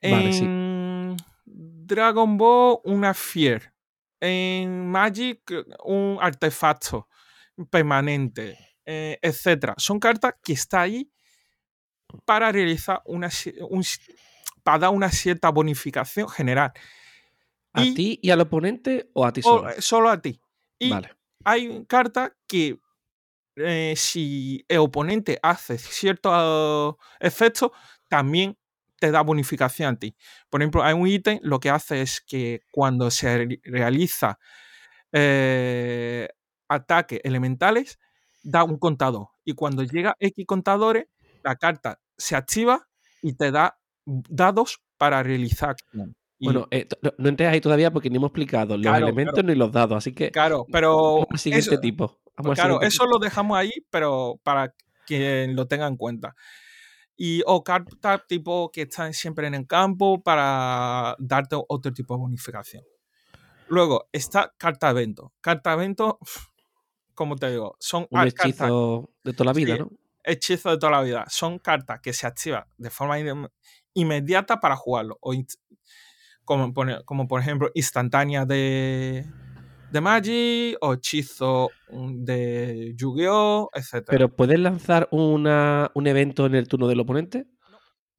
en 0.00 1.16
Dragon 1.44 2.36
Ball, 2.36 2.78
una 2.84 3.14
Fier. 3.14 3.72
En 4.20 4.88
Magic, 4.88 5.40
un 5.84 6.18
artefacto 6.20 7.08
permanente. 7.70 8.71
Eh, 8.84 9.18
etcétera. 9.22 9.74
Son 9.78 10.00
cartas 10.00 10.34
que 10.42 10.54
está 10.54 10.80
ahí 10.82 11.10
para 12.24 12.50
realizar 12.50 13.00
una, 13.04 13.28
para 14.62 14.78
dar 14.78 14.90
una 14.90 15.10
cierta 15.10 15.50
bonificación 15.50 16.28
general. 16.28 16.72
¿A 17.72 17.82
ti 17.82 18.18
y 18.22 18.30
al 18.30 18.40
oponente 18.40 19.08
o 19.14 19.24
a 19.24 19.32
ti 19.32 19.40
solo? 19.40 19.70
solo 19.78 20.10
a 20.10 20.20
ti. 20.20 20.40
Y 20.78 20.92
hay 21.44 21.84
cartas 21.86 22.32
que 22.46 22.78
eh, 23.56 23.94
si 23.96 24.64
el 24.68 24.78
oponente 24.78 25.38
hace 25.42 25.78
ciertos 25.78 26.96
efectos, 27.20 27.70
también 28.08 28.58
te 28.98 29.10
da 29.10 29.22
bonificación 29.22 29.94
a 29.94 29.98
ti. 29.98 30.16
Por 30.50 30.60
ejemplo, 30.60 30.82
hay 30.82 30.94
un 30.94 31.06
ítem, 31.06 31.38
lo 31.42 31.60
que 31.60 31.70
hace 31.70 32.02
es 32.02 32.20
que 32.20 32.62
cuando 32.70 33.10
se 33.10 33.60
realiza 33.64 34.38
eh, 35.12 36.28
ataques 36.68 37.20
elementales, 37.24 37.98
da 38.42 38.64
un 38.64 38.78
contador. 38.78 39.28
Y 39.44 39.54
cuando 39.54 39.82
llega 39.82 40.16
X 40.18 40.46
contadores, 40.46 41.06
la 41.42 41.56
carta 41.56 42.00
se 42.16 42.36
activa 42.36 42.88
y 43.22 43.34
te 43.34 43.50
da 43.50 43.78
dados 44.04 44.80
para 44.96 45.22
realizar 45.22 45.76
Bueno, 46.40 46.66
eh, 46.70 46.88
no, 47.18 47.28
entres 47.28 47.48
ahí 47.48 47.60
todavía 47.60 47.92
porque 47.92 48.10
ni 48.10 48.16
hemos 48.16 48.28
explicado 48.28 48.76
los 48.76 48.96
elementos 48.96 49.44
ni 49.44 49.54
los 49.54 49.70
dados, 49.72 49.96
así 49.96 50.12
que. 50.12 50.30
Claro, 50.30 50.66
pero. 50.70 51.14
Vamos 51.14 51.26
al 51.30 51.38
siguiente 51.38 51.78
tipo. 51.78 52.18
claro, 52.54 52.80
eso 52.82 53.06
lo 53.06 53.18
dejamos 53.18 53.56
ahí, 53.56 53.72
pero 53.90 54.40
para 54.42 54.74
quien 55.06 55.54
lo 55.54 55.66
tenga 55.66 55.86
en 55.86 55.96
cuenta. 55.96 56.34
Y 57.16 57.42
o 57.46 57.62
cartas 57.62 58.22
tipo 58.26 58.70
que 58.72 58.82
están 58.82 59.12
siempre 59.12 59.46
en 59.46 59.54
el 59.54 59.66
campo 59.66 60.22
para 60.22 61.14
darte 61.18 61.56
otro 61.68 61.92
tipo 61.92 62.14
de 62.14 62.20
bonificación. 62.20 62.82
Luego 63.68 64.08
está 64.12 64.52
carta 64.56 64.90
evento. 64.90 65.32
Carta 65.40 65.72
evento, 65.74 66.18
como 67.14 67.36
te 67.36 67.50
digo, 67.50 67.76
son 67.78 68.06
un 68.10 68.26
hechizo 68.26 69.10
de 69.24 69.32
toda 69.32 69.46
la 69.46 69.52
vida, 69.52 69.76
¿no? 69.76 69.90
Hechizo 70.24 70.70
de 70.70 70.78
toda 70.78 70.92
la 70.92 71.02
vida. 71.02 71.24
Son 71.28 71.58
cartas 71.58 72.00
que 72.00 72.12
se 72.12 72.26
activan 72.26 72.64
de 72.76 72.90
forma 72.90 73.16
inmediata 73.94 74.60
para 74.60 74.76
jugarlo. 74.76 75.18
O 75.20 75.34
como, 76.44 76.72
como 77.04 77.28
por 77.28 77.40
ejemplo 77.40 77.70
instantánea 77.74 78.44
de, 78.44 79.26
de 79.90 80.00
Magic 80.00 80.76
o 80.80 80.94
hechizo 80.94 81.70
mm, 81.90 82.24
de 82.24 82.94
Yu-Gi-Oh, 82.96 83.70
etc. 83.74 84.04
¿Pero 84.08 84.28
puedes 84.34 84.58
lanzar 84.58 85.08
una, 85.10 85.90
un 85.94 86.06
evento 86.06 86.46
en 86.46 86.54
el 86.54 86.66
turno 86.66 86.88
del 86.88 87.00
oponente? 87.00 87.46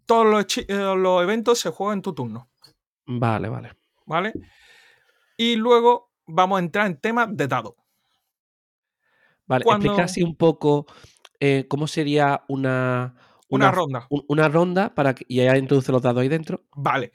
Todos 0.05 0.27
los, 0.27 0.57
eh, 0.57 0.65
los, 0.69 1.23
eventos 1.23 1.59
se 1.59 1.69
juegan 1.69 1.99
en 1.99 2.01
tu 2.01 2.13
turno. 2.13 2.49
Vale, 3.05 3.49
vale. 3.49 3.71
¿Vale? 4.05 4.33
Y 5.37 5.55
luego 5.55 6.11
vamos 6.27 6.57
a 6.57 6.63
entrar 6.63 6.87
en 6.87 6.99
temas 6.99 7.29
de 7.31 7.47
dado. 7.47 7.75
Vale, 9.45 9.65
explica 9.67 10.03
así 10.03 10.23
un 10.23 10.35
poco 10.35 10.85
eh, 11.39 11.65
cómo 11.67 11.87
sería 11.87 12.43
una, 12.47 13.15
una, 13.49 13.71
ronda. 13.71 14.07
una 14.09 14.47
ronda 14.47 14.95
para 14.95 15.13
que, 15.13 15.25
y 15.27 15.37
ya 15.37 15.57
introduce 15.57 15.91
los 15.91 16.01
dados 16.01 16.21
ahí 16.21 16.29
dentro. 16.29 16.63
Vale. 16.75 17.11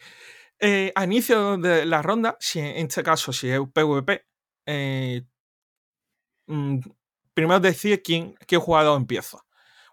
Eh, 0.60 0.92
a 0.94 1.04
inicio 1.04 1.56
de 1.56 1.86
la 1.86 2.02
ronda, 2.02 2.36
si 2.40 2.58
en 2.60 2.86
este 2.86 3.02
caso, 3.02 3.32
si 3.32 3.48
es 3.48 3.60
PvP, 3.72 4.26
eh, 4.66 5.22
mm, 6.46 6.78
primero 7.32 7.60
decide 7.60 8.02
quién, 8.02 8.34
qué 8.46 8.56
jugador 8.56 8.98
empieza. 8.98 9.38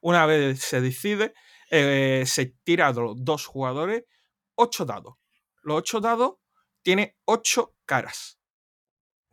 Una 0.01 0.25
vez 0.25 0.59
se 0.59 0.81
decide, 0.81 1.33
se 1.69 2.55
tira 2.63 2.91
los 2.91 3.15
dos 3.23 3.45
jugadores 3.45 4.03
ocho 4.55 4.85
dados. 4.85 5.15
Los 5.63 5.77
ocho 5.79 5.99
dados 5.99 6.35
tienen 6.81 7.15
ocho 7.25 7.75
caras. 7.85 8.39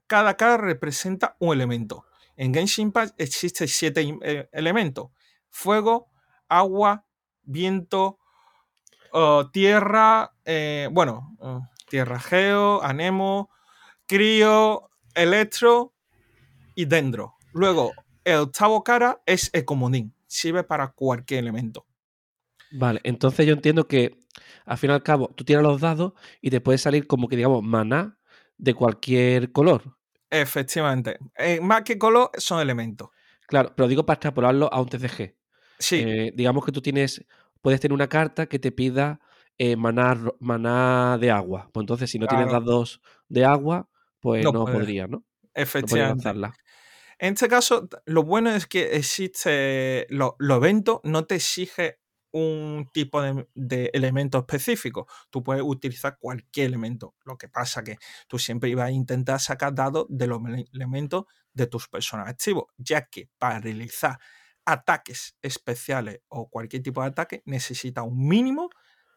Cada 0.06 0.36
cara 0.36 0.56
representa 0.56 1.36
un 1.40 1.54
elemento. 1.54 2.06
En 2.36 2.54
Genshin 2.54 2.88
Impact 2.88 3.20
existen 3.20 3.68
siete 3.68 4.18
eh, 4.22 4.48
elementos: 4.52 5.10
fuego, 5.48 6.08
agua, 6.48 7.06
viento, 7.42 8.18
oh, 9.12 9.50
tierra, 9.50 10.34
eh, 10.44 10.88
bueno, 10.92 11.36
oh, 11.38 11.62
tierra 11.88 12.18
geo, 12.18 12.82
anemo, 12.82 13.50
crío, 14.06 14.90
electro 15.14 15.94
y 16.74 16.86
dendro. 16.86 17.34
Luego, 17.52 17.92
el 18.24 18.36
octavo 18.36 18.82
cara 18.82 19.22
es 19.26 19.50
el 19.52 19.64
comodín, 19.64 20.14
sirve 20.26 20.64
para 20.64 20.92
cualquier 20.92 21.40
elemento. 21.40 21.86
Vale, 22.72 23.00
entonces 23.04 23.46
yo 23.46 23.52
entiendo 23.52 23.86
que 23.86 24.18
al 24.64 24.78
fin 24.78 24.90
y 24.90 24.92
al 24.94 25.02
cabo 25.02 25.28
tú 25.36 25.44
tiras 25.44 25.62
los 25.62 25.80
dados 25.80 26.12
y 26.40 26.50
te 26.50 26.60
puede 26.60 26.78
salir 26.78 27.06
como 27.06 27.28
que 27.28 27.36
digamos 27.36 27.62
maná 27.62 28.18
de 28.56 28.74
cualquier 28.74 29.52
color. 29.52 29.96
Efectivamente. 30.32 31.18
Eh, 31.36 31.60
más 31.60 31.82
que 31.82 31.98
color 31.98 32.30
son 32.38 32.58
elementos. 32.58 33.10
Claro, 33.46 33.74
pero 33.76 33.86
digo 33.86 34.06
para 34.06 34.14
extrapolarlo 34.14 34.72
a 34.72 34.80
un 34.80 34.88
TCG. 34.88 35.36
Sí. 35.78 35.96
Eh, 35.96 36.32
digamos 36.34 36.64
que 36.64 36.72
tú 36.72 36.80
tienes, 36.80 37.22
puedes 37.60 37.80
tener 37.80 37.92
una 37.92 38.08
carta 38.08 38.46
que 38.46 38.58
te 38.58 38.72
pida 38.72 39.20
eh, 39.58 39.76
maná, 39.76 41.18
de 41.20 41.30
agua. 41.30 41.68
Pues 41.70 41.82
entonces, 41.82 42.10
si 42.10 42.18
no 42.18 42.26
tienes 42.26 42.50
dados 42.50 43.02
de 43.28 43.44
agua, 43.44 43.90
pues 44.20 44.42
no, 44.42 44.64
podrías, 44.64 45.10
¿no? 45.10 45.22
Efectivamente. 45.52 46.30
en 46.30 47.34
este 47.34 47.48
caso, 47.48 47.86
lo 48.06 48.22
bueno 48.22 48.50
es 48.54 48.66
que 48.66 48.96
existe, 48.96 50.06
los 50.08 50.32
eventos 50.40 51.00
no 51.04 51.26
te 51.26 51.34
exige 51.34 51.98
un 52.32 52.88
tipo 52.92 53.22
de, 53.22 53.90
elemento 53.92 54.38
específico. 54.38 55.06
Tú 55.30 55.42
puedes 55.42 55.62
utilizar 55.64 56.18
cualquier 56.18 56.66
elemento. 56.66 57.14
Lo 57.24 57.36
que 57.36 57.48
pasa 57.48 57.84
que 57.84 57.98
tú 58.26 58.38
siempre 58.38 58.70
ibas 58.70 58.86
a 58.86 58.90
intentar 58.90 59.40
sacar 59.40 59.74
dados 59.74 60.06
de 60.08 60.26
los 60.26 60.40
elementos 60.72 61.24
de 61.52 61.66
tus 61.66 61.88
personajes 61.88 62.32
activos, 62.32 62.64
ya 62.78 63.06
que 63.06 63.28
para 63.38 63.60
realizar 63.60 64.18
ataques 64.64 65.36
especiales 65.42 66.20
o 66.28 66.48
cualquier 66.48 66.82
tipo 66.82 67.02
de 67.02 67.08
ataque 67.08 67.42
necesita 67.44 68.02
un 68.02 68.26
mínimo 68.26 68.70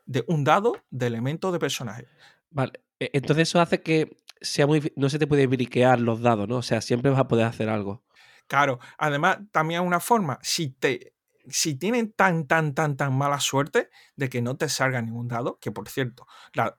de 0.05 0.23
un 0.27 0.43
dado 0.43 0.73
de 0.89 1.07
elementos 1.07 1.53
de 1.53 1.59
personaje. 1.59 2.07
Vale, 2.49 2.83
e, 2.99 3.09
entonces 3.13 3.49
eso 3.49 3.59
hace 3.59 3.81
que 3.81 4.17
sea 4.41 4.67
muy 4.67 4.91
no 4.95 5.09
se 5.09 5.19
te 5.19 5.27
puede 5.27 5.47
briquear 5.47 5.99
los 5.99 6.21
dados, 6.21 6.47
¿no? 6.47 6.57
O 6.57 6.61
sea, 6.61 6.81
siempre 6.81 7.11
vas 7.11 7.19
a 7.19 7.27
poder 7.27 7.45
hacer 7.45 7.69
algo. 7.69 8.03
Claro, 8.47 8.79
además 8.97 9.39
también 9.51 9.81
hay 9.81 9.87
una 9.87 9.99
forma, 9.99 10.39
si 10.41 10.69
te 10.69 11.14
si 11.49 11.75
tienen 11.75 12.11
tan, 12.11 12.47
tan, 12.47 12.73
tan, 12.73 12.97
tan 12.97 13.17
mala 13.17 13.39
suerte 13.39 13.89
de 14.15 14.29
que 14.29 14.41
no 14.41 14.57
te 14.57 14.69
salga 14.69 15.01
ningún 15.01 15.27
dado, 15.27 15.59
que 15.59 15.71
por 15.71 15.89
cierto, 15.89 16.27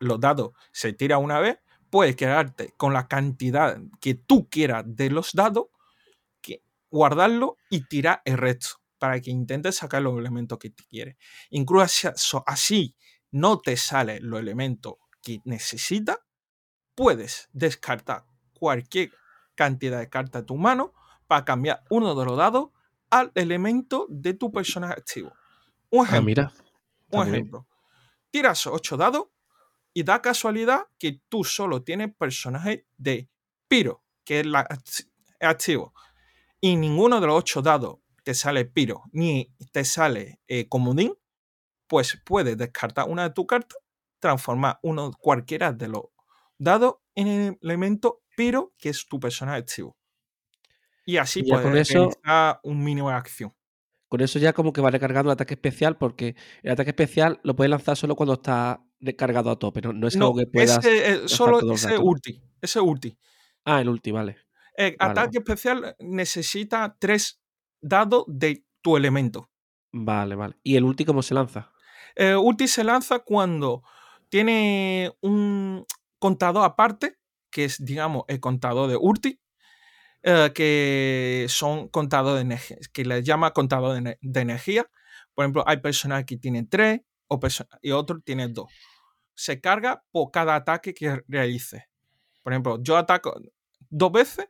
los 0.01 0.21
dados 0.21 0.53
se 0.73 0.93
tiran 0.93 1.23
una 1.23 1.41
vez, 1.41 1.59
puedes 1.91 2.17
quedarte 2.17 2.75
con 2.77 2.93
la 2.93 3.09
cantidad 3.09 3.79
que 4.01 4.15
tú 4.15 4.49
quieras 4.49 4.85
de 4.87 5.11
los 5.11 5.33
dados, 5.33 5.67
que, 6.41 6.63
guardarlo 6.91 7.57
y 7.71 7.87
tirar 7.87 8.23
el 8.25 8.39
resto 8.39 8.81
para 8.99 9.21
que 9.21 9.31
intentes 9.31 9.77
sacar 9.77 10.03
los 10.03 10.19
elementos 10.19 10.59
que 10.59 10.71
te 10.71 10.85
quieres. 10.85 11.17
Incluso 11.51 12.43
así 12.47 12.97
no 13.31 13.61
te 13.61 13.77
salen 13.77 14.29
los 14.29 14.41
elementos 14.41 14.95
que 15.23 15.41
necesitas, 15.45 16.19
puedes 16.95 17.49
descartar 17.53 18.25
cualquier 18.55 19.13
cantidad 19.55 19.99
de 19.99 20.09
cartas 20.09 20.43
de 20.43 20.47
tu 20.47 20.57
mano 20.57 20.95
para 21.27 21.45
cambiar 21.45 21.83
uno 21.91 22.15
de 22.15 22.25
los 22.25 22.37
dados 22.37 22.71
al 23.11 23.33
elemento 23.35 24.07
de 24.09 24.35
tu 24.35 24.51
personaje 24.51 24.95
activo. 24.95 25.33
Un 25.91 26.01
ah, 26.01 26.09
ejemplo. 26.09 26.27
mira. 26.27 26.53
Un 27.11 27.29
ejemplo. 27.29 27.67
Tiras 28.31 28.67
8 28.67 28.97
dados 28.97 29.27
y 29.95 30.03
da 30.03 30.21
casualidad 30.21 30.89
que 30.99 31.23
tú 31.29 31.45
solo 31.45 31.83
tienes 31.83 32.15
personaje 32.15 32.87
de 32.97 33.31
Piro, 33.69 34.05
que 34.25 34.41
es 34.41 34.47
la, 34.47 34.67
activo. 35.41 35.95
Y 36.61 36.77
ninguno 36.77 37.21
de 37.21 37.27
los 37.27 37.39
8 37.39 37.63
dados 37.63 37.99
te 38.23 38.35
sale 38.35 38.65
Piro, 38.65 39.05
ni 39.13 39.55
te 39.73 39.85
sale 39.85 40.41
eh, 40.49 40.69
Comodín, 40.69 41.15
pues 41.87 42.21
puedes 42.25 42.59
descartar 42.59 43.09
una 43.09 43.23
de 43.23 43.31
tus 43.31 43.47
cartas, 43.47 43.79
transformar 44.19 44.81
uno 44.83 45.13
cualquiera 45.19 45.73
de 45.73 45.89
los 45.89 46.03
dados 46.59 46.97
en 47.15 47.29
el 47.29 47.59
elemento 47.63 48.23
Piro, 48.37 48.75
que 48.77 48.91
es 48.91 49.07
tu 49.07 49.21
personaje 49.21 49.59
activo. 49.59 49.97
Y 51.07 51.17
así 51.19 51.43
puedes 51.45 51.65
con 51.65 51.77
eso, 51.77 52.11
un 52.65 52.85
mínimo 52.85 53.09
de 53.09 53.15
acción. 53.15 53.55
Con 54.09 54.21
eso 54.21 54.39
ya 54.39 54.53
como 54.53 54.73
que 54.73 54.81
va 54.81 54.91
recargando 54.91 55.31
el 55.31 55.35
ataque 55.35 55.55
especial, 55.55 55.97
porque 55.97 56.37
el 56.63 56.73
ataque 56.73 56.91
especial 56.91 57.41
lo 57.43 57.57
puedes 57.57 57.71
lanzar 57.71 57.97
solo 57.97 58.17
cuando 58.17 58.35
está 58.35 58.85
recargado 59.01 59.51
a 59.51 59.59
tope, 59.59 59.81
no, 59.83 59.93
no 59.93 60.09
es 60.09 60.17
algo 60.17 60.35
que 60.35 60.47
puedas. 60.47 60.79
Ese, 60.79 61.13
eh, 61.13 61.29
solo 61.29 61.73
ese 61.73 61.97
ulti. 61.97 62.43
Ese 62.61 62.81
ulti. 62.81 63.17
Ah, 63.65 63.81
el 63.81 63.89
ulti, 63.89 64.11
vale. 64.11 64.37
El 64.75 64.97
ataque 64.99 65.39
especial 65.39 65.97
necesita 66.01 66.97
tres 66.99 67.41
dados 67.81 68.25
de 68.27 68.65
tu 68.83 68.97
elemento. 68.97 69.51
Vale, 69.93 70.35
vale. 70.35 70.57
¿Y 70.63 70.77
el 70.77 70.85
ulti 70.85 71.05
cómo 71.05 71.23
se 71.23 71.35
lanza? 71.35 71.73
El 72.15 72.37
ulti 72.37 72.69
se 72.69 72.85
lanza 72.85 73.21
cuando 73.21 73.83
tiene 74.29 75.13
un 75.21 75.87
contador 76.19 76.65
aparte, 76.65 77.19
que 77.51 77.65
es, 77.65 77.85
digamos, 77.85 78.25
el 78.29 78.41
contador 78.41 78.89
de 78.91 78.97
ulti, 78.97 79.41
eh, 80.23 80.53
que 80.55 81.47
son 81.49 81.89
contadores 81.89 82.39
de 82.39 82.43
energía, 82.43 82.77
que 82.93 83.05
les 83.05 83.25
llama 83.25 83.53
contador 83.53 84.03
de, 84.03 84.41
energía. 84.41 84.91
Por 85.35 85.45
ejemplo, 85.45 85.65
hay 85.67 85.79
personas 85.79 86.25
que 86.25 86.37
tienen 86.37 86.69
tres 86.69 87.01
o 87.29 87.41
y 87.83 87.91
otros 87.93 88.23
tienen 88.25 88.53
dos. 88.53 88.73
Se 89.35 89.61
carga 89.61 90.05
por 90.11 90.31
cada 90.31 90.55
ataque 90.55 90.95
que 90.95 91.23
realice. 91.29 91.89
Por 92.43 92.53
ejemplo, 92.53 92.79
yo 92.83 92.97
ataco 92.97 93.35
dos 93.91 94.13
veces, 94.13 94.49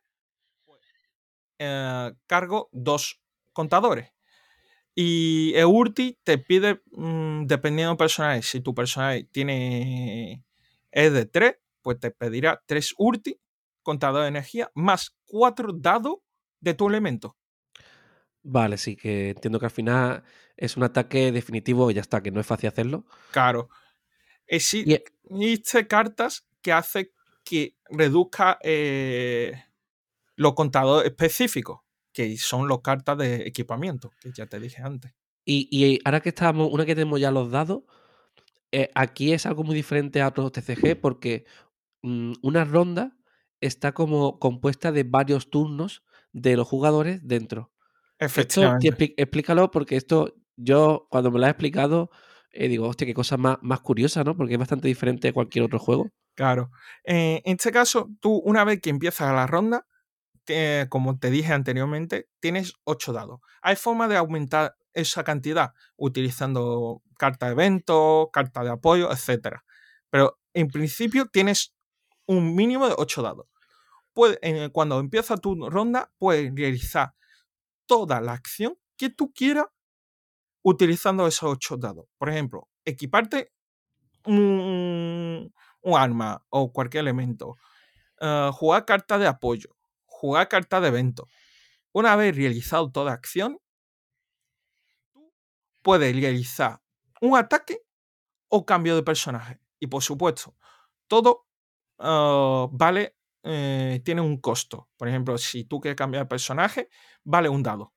eh, 1.58 2.12
cargo 2.26 2.68
dos 2.72 3.20
contadores. 3.52 4.12
Y 4.94 5.52
el 5.54 5.66
ulti 5.66 6.18
te 6.24 6.38
pide, 6.38 6.82
mm, 6.92 7.46
dependiendo 7.46 7.90
del 7.90 7.98
personaje, 7.98 8.42
si 8.42 8.60
tu 8.60 8.74
personaje 8.74 9.24
tiene 9.24 10.42
es 10.90 11.12
de 11.12 11.26
3, 11.26 11.56
pues 11.82 12.00
te 12.00 12.10
pedirá 12.10 12.62
3 12.66 12.94
ulti 12.96 13.38
contador 13.86 14.22
de 14.22 14.28
energía 14.28 14.70
más 14.74 15.16
cuatro 15.24 15.72
dados 15.72 16.16
de 16.60 16.74
tu 16.74 16.88
elemento. 16.88 17.36
Vale, 18.42 18.76
sí, 18.76 18.96
que 18.96 19.30
entiendo 19.30 19.58
que 19.58 19.66
al 19.66 19.70
final 19.70 20.24
es 20.56 20.76
un 20.76 20.82
ataque 20.82 21.30
definitivo 21.32 21.90
y 21.90 21.94
ya 21.94 22.00
está, 22.00 22.22
que 22.22 22.30
no 22.30 22.40
es 22.40 22.46
fácil 22.46 22.68
hacerlo. 22.68 23.06
Claro. 23.30 23.68
E 24.46 24.56
Existen 24.56 25.86
cartas 25.86 26.46
que 26.62 26.72
hacen 26.72 27.10
que 27.44 27.76
reduzca 27.90 28.58
eh, 28.62 29.52
los 30.34 30.54
contadores 30.54 31.08
específicos, 31.10 31.80
que 32.12 32.36
son 32.38 32.68
las 32.68 32.78
cartas 32.80 33.18
de 33.18 33.46
equipamiento, 33.46 34.10
que 34.20 34.32
ya 34.32 34.46
te 34.46 34.58
dije 34.58 34.82
antes. 34.82 35.12
Y, 35.44 35.68
y 35.70 36.00
ahora 36.04 36.20
que 36.20 36.30
estamos, 36.30 36.68
una 36.72 36.84
que 36.84 36.94
tenemos 36.94 37.20
ya 37.20 37.30
los 37.30 37.50
dados, 37.50 37.82
eh, 38.72 38.90
aquí 38.94 39.32
es 39.32 39.46
algo 39.46 39.62
muy 39.62 39.76
diferente 39.76 40.20
a 40.20 40.28
otros 40.28 40.52
TCG 40.52 41.00
porque 41.00 41.44
mm, 42.02 42.32
una 42.42 42.64
ronda 42.64 43.15
está 43.60 43.92
como 43.92 44.38
compuesta 44.38 44.92
de 44.92 45.04
varios 45.04 45.50
turnos 45.50 46.02
de 46.32 46.56
los 46.56 46.66
jugadores 46.68 47.20
dentro. 47.22 47.72
Esto, 48.18 48.40
Efectivamente. 48.40 48.88
expli- 48.88 49.14
explícalo 49.16 49.70
porque 49.70 49.96
esto, 49.96 50.34
yo 50.56 51.06
cuando 51.10 51.30
me 51.30 51.38
lo 51.38 51.46
has 51.46 51.50
explicado, 51.50 52.10
eh, 52.50 52.68
digo, 52.68 52.88
hostia, 52.88 53.06
qué 53.06 53.14
cosa 53.14 53.36
más, 53.36 53.58
más 53.62 53.80
curiosa, 53.80 54.24
¿no? 54.24 54.36
Porque 54.36 54.54
es 54.54 54.58
bastante 54.58 54.88
diferente 54.88 55.28
a 55.28 55.32
cualquier 55.32 55.64
otro 55.64 55.78
juego. 55.78 56.10
Claro. 56.34 56.70
Eh, 57.04 57.42
en 57.44 57.52
este 57.56 57.72
caso, 57.72 58.10
tú 58.20 58.36
una 58.44 58.64
vez 58.64 58.80
que 58.80 58.90
empiezas 58.90 59.32
la 59.34 59.46
ronda, 59.46 59.86
te- 60.44 60.86
como 60.88 61.18
te 61.18 61.30
dije 61.30 61.52
anteriormente, 61.52 62.28
tienes 62.40 62.72
8 62.84 63.12
dados. 63.12 63.40
Hay 63.62 63.76
forma 63.76 64.08
de 64.08 64.16
aumentar 64.16 64.76
esa 64.94 65.24
cantidad 65.24 65.72
utilizando 65.96 67.02
carta 67.18 67.46
de 67.46 67.52
evento, 67.52 68.30
carta 68.32 68.62
de 68.64 68.70
apoyo, 68.70 69.10
etc. 69.12 69.58
Pero 70.08 70.38
en 70.54 70.68
principio 70.68 71.26
tienes 71.26 71.74
un 72.26 72.54
mínimo 72.54 72.88
de 72.88 72.94
8 72.98 73.22
dados. 73.22 73.46
En- 74.42 74.70
cuando 74.70 74.98
empieza 75.00 75.36
tu 75.36 75.68
ronda, 75.70 76.12
puedes 76.18 76.52
realizar 76.54 77.14
toda 77.86 78.20
la 78.20 78.32
acción 78.34 78.78
que 78.96 79.10
tú 79.10 79.32
quieras 79.32 79.66
utilizando 80.62 81.26
esos 81.26 81.50
8 81.50 81.76
dados. 81.76 82.06
Por 82.18 82.28
ejemplo, 82.28 82.68
equiparte 82.84 83.52
un, 84.26 85.52
un 85.82 85.98
arma 85.98 86.44
o 86.50 86.72
cualquier 86.72 87.02
elemento, 87.02 87.56
eh, 88.20 88.50
jugar 88.54 88.84
carta 88.86 89.18
de 89.18 89.26
apoyo, 89.28 89.70
jugar 90.06 90.48
carta 90.48 90.80
de 90.80 90.88
evento. 90.88 91.28
Una 91.92 92.16
vez 92.16 92.36
realizado 92.36 92.90
toda 92.92 93.12
acción, 93.12 93.58
tú 95.12 95.32
puedes 95.82 96.14
realizar 96.14 96.80
un 97.20 97.36
ataque 97.36 97.82
o 98.48 98.66
cambio 98.66 98.96
de 98.96 99.02
personaje. 99.02 99.60
Y 99.80 99.88
por 99.88 100.02
supuesto, 100.02 100.56
todo 101.08 101.45
eh, 101.98 102.66
vale, 102.72 103.16
eh, 103.42 104.00
tiene 104.04 104.20
un 104.20 104.38
costo. 104.40 104.88
Por 104.96 105.08
ejemplo, 105.08 105.38
si 105.38 105.64
tú 105.64 105.80
quieres 105.80 105.96
cambiar 105.96 106.24
de 106.24 106.28
personaje, 106.28 106.88
vale 107.24 107.48
un 107.48 107.62
dado. 107.62 107.94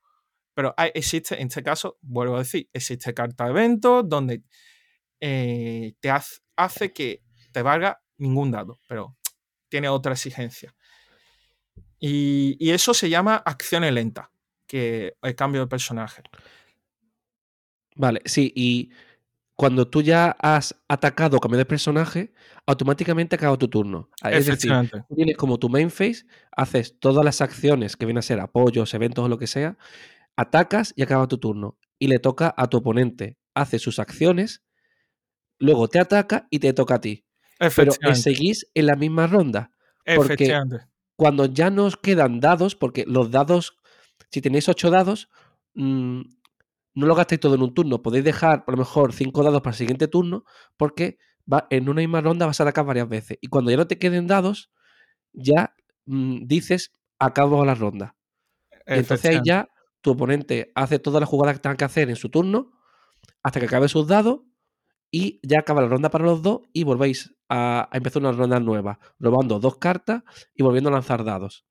Pero 0.55 0.73
hay- 0.77 0.91
existe, 0.95 1.41
en 1.41 1.47
este 1.49 1.63
caso, 1.63 1.97
vuelvo 2.01 2.35
a 2.35 2.39
decir, 2.39 2.69
existe 2.73 3.13
carta 3.13 3.45
de 3.45 3.51
evento 3.51 4.03
donde 4.03 4.43
eh, 5.21 5.95
te 6.01 6.11
hace 6.11 6.93
que 6.93 7.23
te 7.53 7.61
valga 7.63 8.01
ningún 8.17 8.51
dado, 8.51 8.79
pero 8.87 9.17
tiene 9.69 9.89
otra 9.89 10.13
exigencia. 10.13 10.75
Y, 11.99 12.55
y 12.59 12.71
eso 12.71 12.93
se 12.93 13.09
llama 13.09 13.35
acciones 13.37 13.93
lentas, 13.93 14.27
que 14.67 15.15
el 15.21 15.35
cambio 15.35 15.61
de 15.61 15.67
personaje. 15.67 16.23
Vale, 17.95 18.21
sí, 18.25 18.51
y 18.55 18.91
cuando 19.59 19.89
tú 19.89 20.01
ya 20.01 20.37
has 20.39 20.73
atacado 20.87 21.35
o 21.35 21.39
cambiado 21.41 21.59
de 21.59 21.65
personaje, 21.65 22.31
automáticamente 22.65 23.35
acaba 23.35 23.57
tu 23.57 23.67
turno. 23.67 24.09
Ah, 24.21 24.31
Es 24.31 24.45
decir, 24.45 24.71
tú 25.09 25.15
tienes 25.15 25.35
como 25.35 25.59
tu 25.59 25.67
main 25.67 25.91
phase, 25.91 26.25
haces 26.55 26.97
todas 26.97 27.25
las 27.25 27.41
acciones 27.41 27.97
que 27.97 28.05
vienen 28.05 28.19
a 28.19 28.21
ser 28.21 28.39
apoyos, 28.39 28.93
eventos 28.93 29.25
o 29.25 29.27
lo 29.27 29.37
que 29.37 29.47
sea, 29.47 29.77
atacas 30.37 30.93
y 30.95 31.01
acaba 31.01 31.27
tu 31.27 31.39
turno. 31.39 31.77
Y 31.99 32.07
le 32.07 32.19
toca 32.19 32.53
a 32.55 32.67
tu 32.67 32.77
oponente. 32.77 33.37
Hace 33.53 33.79
sus 33.79 33.99
acciones, 33.99 34.63
luego 35.57 35.89
te 35.89 35.99
ataca 35.99 36.47
y 36.49 36.59
te 36.59 36.71
toca 36.71 36.95
a 36.95 37.01
ti. 37.01 37.25
Pero 37.75 37.91
seguís 38.15 38.65
en 38.75 38.85
la 38.85 38.95
misma 38.95 39.27
ronda. 39.27 39.71
Porque 40.15 40.57
cuando 41.17 41.47
ya 41.47 41.69
nos 41.69 41.97
quedan 41.97 42.39
dados, 42.39 42.77
porque 42.77 43.03
los 43.05 43.29
dados, 43.29 43.77
si 44.31 44.39
tenéis 44.39 44.69
ocho 44.69 44.89
dados, 44.89 45.27
mm, 45.73 46.21
no 46.99 47.07
lo 47.07 47.15
gastéis 47.15 47.41
todo 47.41 47.55
en 47.55 47.61
un 47.63 47.73
turno. 47.73 48.01
Podéis 48.01 48.23
dejar, 48.25 48.63
a 48.67 48.71
lo 48.71 48.77
mejor, 48.77 49.13
cinco 49.13 49.43
dados 49.43 49.61
para 49.61 49.71
el 49.71 49.77
siguiente 49.77 50.07
turno, 50.07 50.43
porque 50.77 51.17
va, 51.51 51.67
en 51.69 51.89
una 51.89 52.01
misma 52.01 52.21
ronda 52.21 52.45
vas 52.45 52.59
a 52.59 52.63
atacar 52.63 52.85
varias 52.85 53.09
veces. 53.09 53.37
Y 53.41 53.47
cuando 53.47 53.71
ya 53.71 53.77
no 53.77 53.87
te 53.87 53.97
queden 53.97 54.27
dados, 54.27 54.71
ya 55.33 55.75
mm, 56.05 56.45
dices, 56.45 56.91
acabo 57.19 57.65
la 57.65 57.75
ronda. 57.75 58.15
Entonces 58.85 59.25
ahí 59.31 59.39
ya 59.45 59.69
tu 60.01 60.11
oponente 60.11 60.71
hace 60.75 60.99
todas 60.99 61.19
las 61.21 61.29
jugadas 61.29 61.55
que 61.55 61.61
tenga 61.61 61.75
que 61.77 61.85
hacer 61.85 62.09
en 62.09 62.15
su 62.15 62.29
turno, 62.29 62.71
hasta 63.43 63.59
que 63.59 63.65
acabe 63.67 63.87
sus 63.89 64.07
dados, 64.07 64.41
y 65.11 65.39
ya 65.43 65.59
acaba 65.59 65.81
la 65.81 65.87
ronda 65.87 66.09
para 66.09 66.25
los 66.25 66.41
dos, 66.41 66.61
y 66.73 66.83
volvéis 66.83 67.35
a, 67.49 67.89
a 67.91 67.97
empezar 67.97 68.21
una 68.21 68.31
ronda 68.31 68.59
nueva, 68.59 68.99
robando 69.19 69.59
dos 69.59 69.77
cartas 69.77 70.23
y 70.55 70.63
volviendo 70.63 70.89
a 70.89 70.93
lanzar 70.93 71.23
dados. 71.23 71.65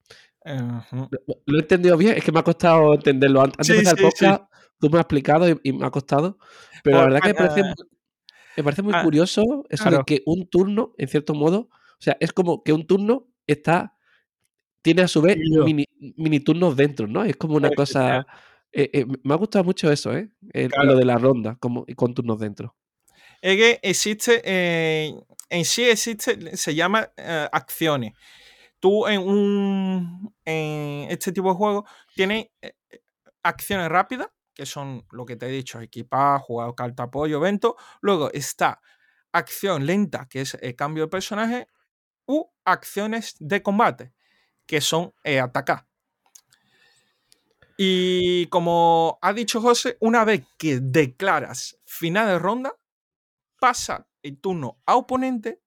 ¿Lo, 0.90 1.18
lo 1.46 1.58
he 1.58 1.60
entendido 1.60 1.96
bien? 1.96 2.16
Es 2.16 2.24
que 2.24 2.32
me 2.32 2.40
ha 2.40 2.44
costado 2.44 2.94
entenderlo. 2.94 3.42
Antes 3.42 3.66
Sí, 3.66 3.72
de 3.72 3.78
empezar 3.80 3.98
el 3.98 3.98
sí, 3.98 4.10
sí. 4.16 4.26
podcast, 4.26 4.47
tú 4.80 4.88
me 4.90 4.98
has 4.98 5.02
explicado 5.02 5.48
y, 5.48 5.58
y 5.62 5.72
me 5.72 5.86
ha 5.86 5.90
costado. 5.90 6.38
Pero 6.82 6.98
la 6.98 7.02
Pues, 7.04 7.14
verdad 7.14 7.20
que 7.20 7.28
me 7.28 7.34
parece, 7.34 7.62
muy- 7.64 7.74
me 8.56 8.64
parece 8.64 8.82
muy 8.82 8.94
ah, 8.94 9.02
curioso 9.02 9.64
eso 9.68 9.90
de 9.90 10.02
que 10.06 10.22
un 10.26 10.46
turno, 10.48 10.94
en 10.98 11.08
cierto 11.08 11.34
modo, 11.34 11.68
o 11.70 12.00
sea, 12.00 12.16
es 12.20 12.32
como 12.32 12.62
que 12.62 12.72
un 12.72 12.86
turno 12.86 13.26
está, 13.46 13.94
tiene 14.82 15.02
a 15.02 15.08
su 15.08 15.20
vez 15.22 15.36
mini, 15.38 15.84
mini 16.16 16.40
turnos 16.40 16.76
dentro, 16.76 17.06
¿no? 17.06 17.24
Es 17.24 17.36
como 17.36 17.56
una 17.56 17.70
cosa. 17.70 18.26
Eh, 18.70 18.90
eh, 18.92 19.06
me 19.22 19.32
ha 19.34 19.36
gustado 19.36 19.64
mucho 19.64 19.90
eso, 19.90 20.14
¿eh? 20.14 20.30
El- 20.52 20.70
Claro. 20.70 20.90
lo 20.92 20.96
de 20.96 21.04
la 21.04 21.16
ronda, 21.16 21.56
como, 21.58 21.86
con 21.96 22.14
turnos 22.14 22.38
dentro. 22.38 22.76
Es 23.40 23.56
que 23.56 23.78
existe, 23.82 24.42
eh, 24.44 25.14
en 25.48 25.64
sí 25.64 25.84
existe, 25.84 26.56
se 26.56 26.74
llama 26.74 27.10
eh, 27.16 27.48
acciones. 27.50 28.12
Tú 28.80 29.06
en 29.08 29.20
un 29.22 30.34
en 30.44 31.10
este 31.10 31.32
tipo 31.32 31.48
de 31.48 31.54
juegos 31.54 31.84
tienes 32.14 32.46
acciones 33.42 33.88
rápidas, 33.88 34.28
que 34.58 34.66
son 34.66 35.06
lo 35.12 35.24
que 35.24 35.36
te 35.36 35.46
he 35.46 35.50
dicho, 35.50 35.80
equipar, 35.80 36.40
jugar 36.40 36.74
carta 36.74 37.04
apoyo, 37.04 37.36
evento. 37.36 37.76
Luego 38.00 38.28
está 38.32 38.80
acción 39.30 39.86
lenta, 39.86 40.26
que 40.28 40.40
es 40.40 40.58
el 40.60 40.74
cambio 40.74 41.04
de 41.04 41.08
personaje, 41.08 41.68
u 42.26 42.44
acciones 42.64 43.36
de 43.38 43.62
combate, 43.62 44.12
que 44.66 44.80
son 44.80 45.14
eh, 45.22 45.38
atacar. 45.38 45.86
Y 47.76 48.46
como 48.48 49.20
ha 49.22 49.32
dicho 49.32 49.60
José, 49.60 49.96
una 50.00 50.24
vez 50.24 50.44
que 50.58 50.80
declaras 50.80 51.78
final 51.84 52.26
de 52.26 52.40
ronda, 52.40 52.74
pasa 53.60 54.08
el 54.22 54.40
turno 54.40 54.82
a 54.86 54.96
oponente 54.96 55.62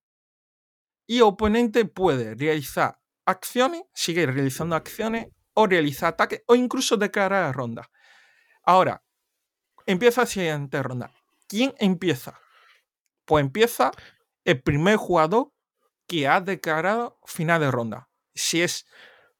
y 1.07 1.21
oponente 1.21 1.85
puede 1.85 2.35
realizar 2.35 2.99
acciones, 3.25 3.83
sigue 3.93 4.25
realizando 4.25 4.75
acciones 4.75 5.27
o 5.53 5.65
realizar 5.65 6.09
ataques 6.09 6.43
o 6.47 6.55
incluso 6.55 6.97
declarar 6.97 7.55
ronda. 7.55 7.89
Ahora, 8.63 9.03
empieza 9.85 10.21
la 10.21 10.27
siguiente 10.27 10.81
ronda. 10.83 11.11
¿Quién 11.47 11.73
empieza? 11.79 12.39
Pues 13.25 13.43
empieza 13.45 13.91
el 14.45 14.61
primer 14.61 14.97
jugador 14.97 15.53
que 16.07 16.27
ha 16.27 16.41
declarado 16.41 17.19
final 17.25 17.61
de 17.61 17.71
ronda. 17.71 18.09
Si 18.33 18.61
es 18.61 18.85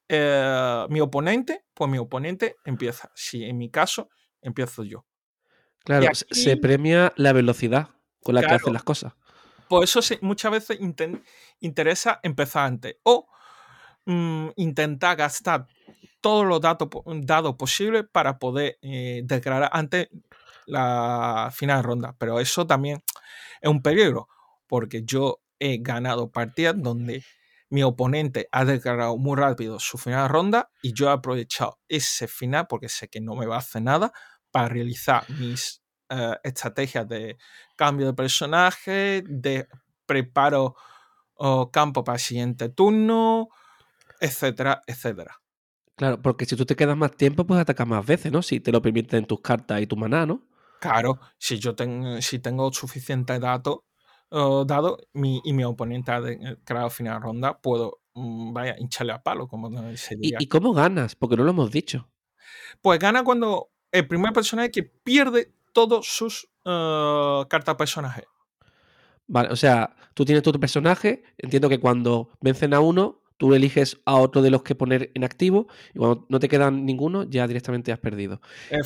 eh, 0.09 0.85
mi 0.89 0.99
oponente, 1.01 1.65
pues 1.73 1.89
mi 1.89 1.97
oponente 1.97 2.57
empieza. 2.65 3.11
Si 3.15 3.43
en 3.43 3.57
mi 3.57 3.69
caso, 3.69 4.09
empiezo 4.41 4.83
yo. 4.83 5.05
Claro, 5.83 6.07
se- 6.13 6.57
premia 6.57 7.13
la 7.15 7.33
velocidad 7.33 7.89
con 8.21 8.35
la 8.35 8.41
que 8.41 8.53
hacen 8.53 8.73
las 8.73 8.83
cosas. 8.83 9.13
por 9.67 9.83
eso 9.83 10.01
se- 10.01 10.19
muchas 10.21 10.51
veces 10.51 10.79
interesa 11.59 12.19
empezar 12.23 12.65
antes 12.67 12.97
o 13.03 13.27
mm, 14.05 14.49
intentar 14.57 15.15
gastar 15.17 15.67
todos 16.21 16.45
los 16.45 16.61
datos, 16.61 16.89
dados 17.23 17.55
posibles 17.55 18.05
para 18.11 18.39
poder 18.39 18.77
eh, 18.81 19.21
declarar 19.25 19.69
antes 19.73 20.07
la 20.65 21.51
final 21.53 21.83
ronda. 21.83 22.15
Pero 22.17 22.39
eso 22.39 22.65
también 22.65 23.03
es 23.61 23.69
un 23.69 23.81
peligro, 23.81 24.27
porque 24.67 25.03
yo 25.03 25.41
he 25.59 25.79
ganado 25.79 26.31
partidas 26.31 26.75
donde 26.77 27.23
mi 27.69 27.83
oponente 27.83 28.47
ha 28.51 28.65
declarado 28.65 29.17
muy 29.17 29.37
rápido 29.37 29.79
su 29.79 29.97
final 29.97 30.29
ronda 30.29 30.69
y 30.81 30.93
yo 30.93 31.07
he 31.07 31.11
aprovechado 31.11 31.79
ese 31.87 32.27
final, 32.27 32.67
porque 32.67 32.89
sé 32.89 33.07
que 33.07 33.21
no 33.21 33.35
me 33.35 33.45
va 33.45 33.55
a 33.55 33.59
hacer 33.59 33.81
nada, 33.81 34.11
para 34.51 34.67
realizar 34.67 35.29
mis 35.29 35.81
eh, 36.09 36.37
estrategias 36.43 37.07
de 37.07 37.37
cambio 37.77 38.07
de 38.07 38.13
personaje, 38.13 39.23
de 39.25 39.67
preparo 40.05 40.75
oh, 41.35 41.71
campo 41.71 42.03
para 42.03 42.17
el 42.17 42.21
siguiente 42.21 42.67
turno, 42.69 43.47
etcétera, 44.19 44.81
etcétera. 44.85 45.40
Claro, 46.01 46.19
porque 46.19 46.45
si 46.45 46.55
tú 46.55 46.65
te 46.65 46.75
quedas 46.75 46.97
más 46.97 47.11
tiempo, 47.15 47.45
puedes 47.45 47.61
atacar 47.61 47.85
más 47.85 48.03
veces, 48.03 48.31
¿no? 48.31 48.41
Si 48.41 48.59
te 48.59 48.71
lo 48.71 48.81
permiten 48.81 49.23
tus 49.25 49.39
cartas 49.39 49.79
y 49.83 49.85
tu 49.85 49.95
maná, 49.95 50.25
¿no? 50.25 50.41
Claro, 50.79 51.19
si 51.37 51.59
yo 51.59 51.75
tengo, 51.75 52.19
si 52.23 52.39
tengo 52.39 52.73
suficiente 52.73 53.37
dato, 53.37 53.85
eh, 54.31 54.63
dado 54.65 54.97
mi, 55.13 55.39
y 55.43 55.53
mi 55.53 55.63
oponente 55.63 56.11
ha 56.11 56.19
declarado 56.19 56.89
final 56.89 57.19
de 57.19 57.19
ronda, 57.19 57.59
puedo, 57.59 57.99
mm, 58.15 58.51
vaya, 58.51 58.75
hincharle 58.79 59.13
a 59.13 59.21
palo, 59.21 59.47
como 59.47 59.69
se 59.95 60.15
¿Y, 60.15 60.17
diría. 60.17 60.37
y 60.39 60.47
cómo 60.47 60.73
ganas? 60.73 61.13
Porque 61.13 61.37
no 61.37 61.43
lo 61.43 61.51
hemos 61.51 61.69
dicho. 61.69 62.09
Pues 62.81 62.97
gana 62.97 63.23
cuando 63.23 63.69
el 63.91 64.07
primer 64.07 64.33
personaje 64.33 64.71
que 64.71 64.81
pierde 64.81 65.53
todos 65.71 66.07
sus 66.07 66.49
uh, 66.65 67.45
cartas 67.47 67.75
personajes. 67.75 68.25
Vale, 69.27 69.49
o 69.49 69.55
sea, 69.55 69.95
tú 70.15 70.25
tienes 70.25 70.41
tu 70.41 70.51
personaje, 70.59 71.21
entiendo 71.37 71.69
que 71.69 71.79
cuando 71.79 72.31
vencen 72.41 72.73
a 72.73 72.79
uno, 72.79 73.20
tú 73.41 73.55
eliges 73.55 73.99
a 74.05 74.17
otro 74.17 74.43
de 74.43 74.51
los 74.51 74.61
que 74.61 74.75
poner 74.75 75.09
en 75.15 75.23
activo 75.23 75.65
y 75.95 75.97
cuando 75.97 76.27
no 76.29 76.39
te 76.39 76.47
quedan 76.47 76.85
ninguno, 76.85 77.23
ya 77.23 77.47
directamente 77.47 77.91
has 77.91 77.97
perdido. 77.97 78.39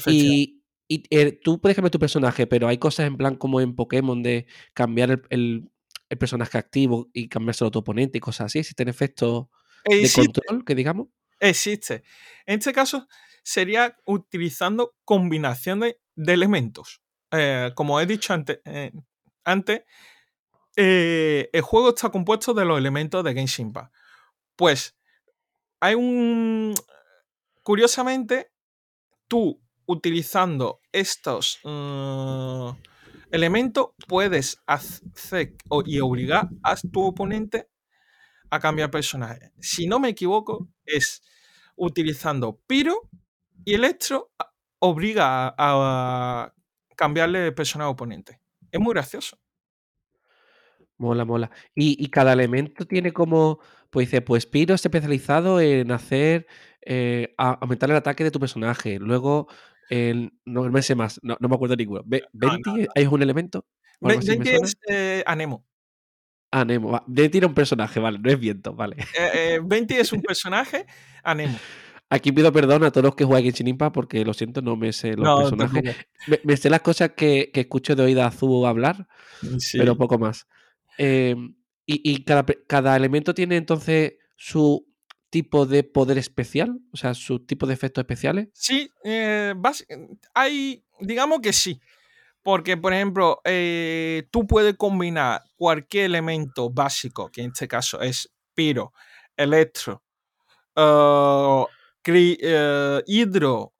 Y, 0.05 0.63
y 0.87 1.03
eh, 1.09 1.33
tú 1.33 1.59
puedes 1.59 1.75
cambiar 1.75 1.91
tu 1.91 1.99
personaje, 1.99 2.47
pero 2.47 2.69
hay 2.69 2.77
cosas 2.77 3.07
en 3.07 3.17
plan 3.17 3.35
como 3.35 3.59
en 3.59 3.75
Pokémon 3.75 4.23
de 4.23 4.47
cambiar 4.73 5.23
el, 5.29 5.69
personaje 6.17 6.57
activo 6.57 7.09
y 7.11 7.27
cambiárselo 7.27 7.67
a 7.67 7.71
tu 7.71 7.79
oponente 7.79 8.17
y 8.17 8.21
cosas 8.21 8.45
así. 8.45 8.59
¿Existen 8.59 8.87
efectos 8.87 9.47
de 9.83 10.09
control, 10.15 10.63
que 10.63 10.73
digamos? 10.73 11.07
Existe. 11.37 12.03
En 12.45 12.59
este 12.59 12.71
caso, 12.71 13.09
sería 13.43 13.97
utilizando 14.05 14.95
combinaciones 15.03 15.97
de 16.15 16.31
elementos. 16.31 17.01
Eh, 17.31 17.71
como 17.75 17.99
he 17.99 18.05
dicho 18.05 18.33
eh, 18.63 18.93
antes, 19.43 19.81
el 20.77 21.61
juego 21.61 21.89
está 21.89 22.07
compuesto 22.07 22.53
de 22.53 22.63
los 22.63 22.77
elementos 22.77 23.21
de 23.21 23.33
Genshin 23.33 23.67
Impact. 23.67 23.93
Pues 24.55 24.95
hay 25.79 25.95
un. 25.95 26.73
Curiosamente, 27.63 28.51
tú 29.27 29.61
utilizando 29.87 30.81
estos 30.91 31.59
uh, 31.63 32.73
elementos 33.31 33.89
puedes 34.07 34.61
hacer 34.65 35.55
y 35.85 35.99
obligar 35.99 36.49
a 36.63 36.75
tu 36.75 37.03
oponente 37.03 37.69
a 38.49 38.59
cambiar 38.59 38.91
personaje. 38.91 39.51
Si 39.59 39.87
no 39.87 39.99
me 39.99 40.09
equivoco, 40.09 40.69
es 40.85 41.21
utilizando 41.75 42.59
Piro 42.67 43.09
y 43.63 43.73
Electro 43.73 44.31
obliga 44.79 45.53
a, 45.57 46.53
cambiarle 46.95 47.47
el 47.47 47.53
personaje 47.53 47.89
oponente. 47.89 48.39
Es 48.71 48.79
muy 48.79 48.93
gracioso. 48.93 49.37
Mola, 50.97 51.25
mola. 51.25 51.51
Y, 51.73 52.07
cada 52.09 52.33
elemento 52.33 52.85
tiene 52.85 53.11
como, 53.11 53.59
pues 53.95 54.07
dice, 54.07 54.21
pues 54.21 54.45
Piro 54.45 54.75
es 54.75 54.85
especializado 54.85 55.61
en 55.61 55.89
hacer, 55.89 56.47
eh, 56.81 57.33
aumentar 57.37 57.89
el 57.89 57.95
ataque 57.95 58.25
de 58.25 58.31
tu 58.31 58.41
personaje. 58.41 58.99
Luego 58.99 59.47
el, 59.89 60.33
no, 60.43 60.63
me 60.63 60.81
sé 60.81 60.95
más, 60.95 61.17
no, 61.23 61.37
me 61.39 61.55
acuerdo 61.55 61.77
ninguno. 61.77 62.03
¿Venti 62.05 62.87
es 62.93 63.07
un 63.07 63.21
elemento? 63.21 63.65
Venti 64.01 64.49
es 64.49 64.75
eh, 64.89 65.23
Anemo. 65.25 65.65
Anemo, 66.51 67.01
Venti 67.07 67.37
era 67.37 67.47
un 67.47 67.53
personaje, 67.53 68.01
vale, 68.01 68.19
no 68.19 68.29
es 68.29 68.37
viento, 68.37 68.73
vale. 68.75 68.97
Eh, 69.33 69.61
Venti 69.63 69.93
es 69.93 70.11
un 70.11 70.21
personaje, 70.21 70.85
Anemo. 71.23 71.57
Aquí 72.09 72.33
pido 72.33 72.51
perdón 72.51 72.83
a 72.83 72.91
todos 72.91 73.05
los 73.05 73.15
que 73.15 73.23
juegan 73.23 73.53
en 73.57 73.67
Impa 73.69 73.93
porque 73.93 74.25
lo 74.25 74.33
siento, 74.33 74.61
no 74.61 74.75
me 74.75 74.91
sé 74.91 75.15
los 75.15 75.39
personajes. 75.39 75.95
Me, 76.43 76.57
sé 76.57 76.69
las 76.69 76.81
cosas 76.81 77.11
que, 77.15 77.49
escucho 77.53 77.95
de 77.95 78.03
oída 78.03 78.27
azul 78.27 78.65
hablar, 78.65 79.07
pero 79.71 79.95
poco 79.95 80.19
más. 80.19 80.47
Em, 80.97 81.55
y, 81.87 82.23
cada, 82.23 82.45
cada, 82.67 82.95
elemento 82.95 83.33
tiene 83.33 83.57
entonces 83.57 84.13
su 84.35 84.87
tipo 85.29 85.65
de 85.65 85.83
poder 85.83 86.17
especial? 86.17 86.79
O 86.91 86.97
sea, 86.97 87.13
su 87.13 87.45
tipo 87.45 87.67
de 87.67 87.73
efectos 87.73 88.01
especiales. 88.01 88.49
Sí, 88.53 88.89
eh, 89.03 89.53
hay, 90.33 90.83
digamos 90.99 91.41
que 91.41 91.53
sí. 91.53 91.79
Porque, 92.41 92.77
por 92.77 92.93
ejemplo, 92.93 93.41
eh, 93.43 94.27
tú 94.31 94.45
puedes 94.47 94.75
combinar 94.75 95.43
cualquier 95.55 96.05
elemento 96.05 96.69
básico, 96.69 97.29
que 97.31 97.41
en 97.41 97.47
este 97.47 97.67
caso 97.67 98.01
es 98.01 98.31
piro, 98.53 98.93
electro, 99.35 100.03
uh, 100.77 101.65
hidro 103.07 103.73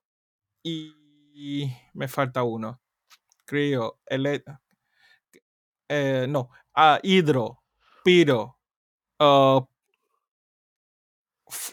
y, 0.62 1.72
me 1.94 2.08
falta 2.08 2.42
uno. 2.42 2.80
Crio, 3.44 4.00
electro. 4.04 4.60
no, 6.28 6.50
uh, 6.76 6.98
hidro, 7.02 7.62
piro, 8.06 8.56
uh, 9.18 9.66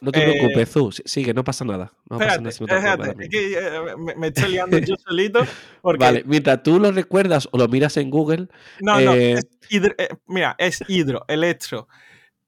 no 0.02 0.12
te 0.12 0.22
preocupes, 0.22 0.70
Zu, 0.72 0.92
sigue, 1.06 1.32
no 1.32 1.44
pasa 1.44 1.64
nada. 1.64 1.94
No 2.10 2.18
pasa 2.18 2.42
nada 2.42 3.14
es 3.20 3.30
que 3.30 3.54
eh, 3.54 4.16
me, 4.18 4.28
estoy 4.28 4.52
liando 4.54 4.80
yo 4.80 4.96
solito. 4.96 5.46
Vale, 5.84 6.24
mientras 6.26 6.64
tú 6.64 6.80
lo 6.80 6.92
recuerdas 6.92 7.48
o 7.52 7.58
lo 7.60 7.68
miras 7.68 7.98
en 7.98 8.10
Google. 8.10 8.48
No, 8.82 9.00
no, 9.00 9.14
eh, 9.14 9.40
eh, 9.70 10.10
mira, 10.26 10.56
es 10.58 10.84
hidro, 10.88 11.24
electro, 11.28 11.88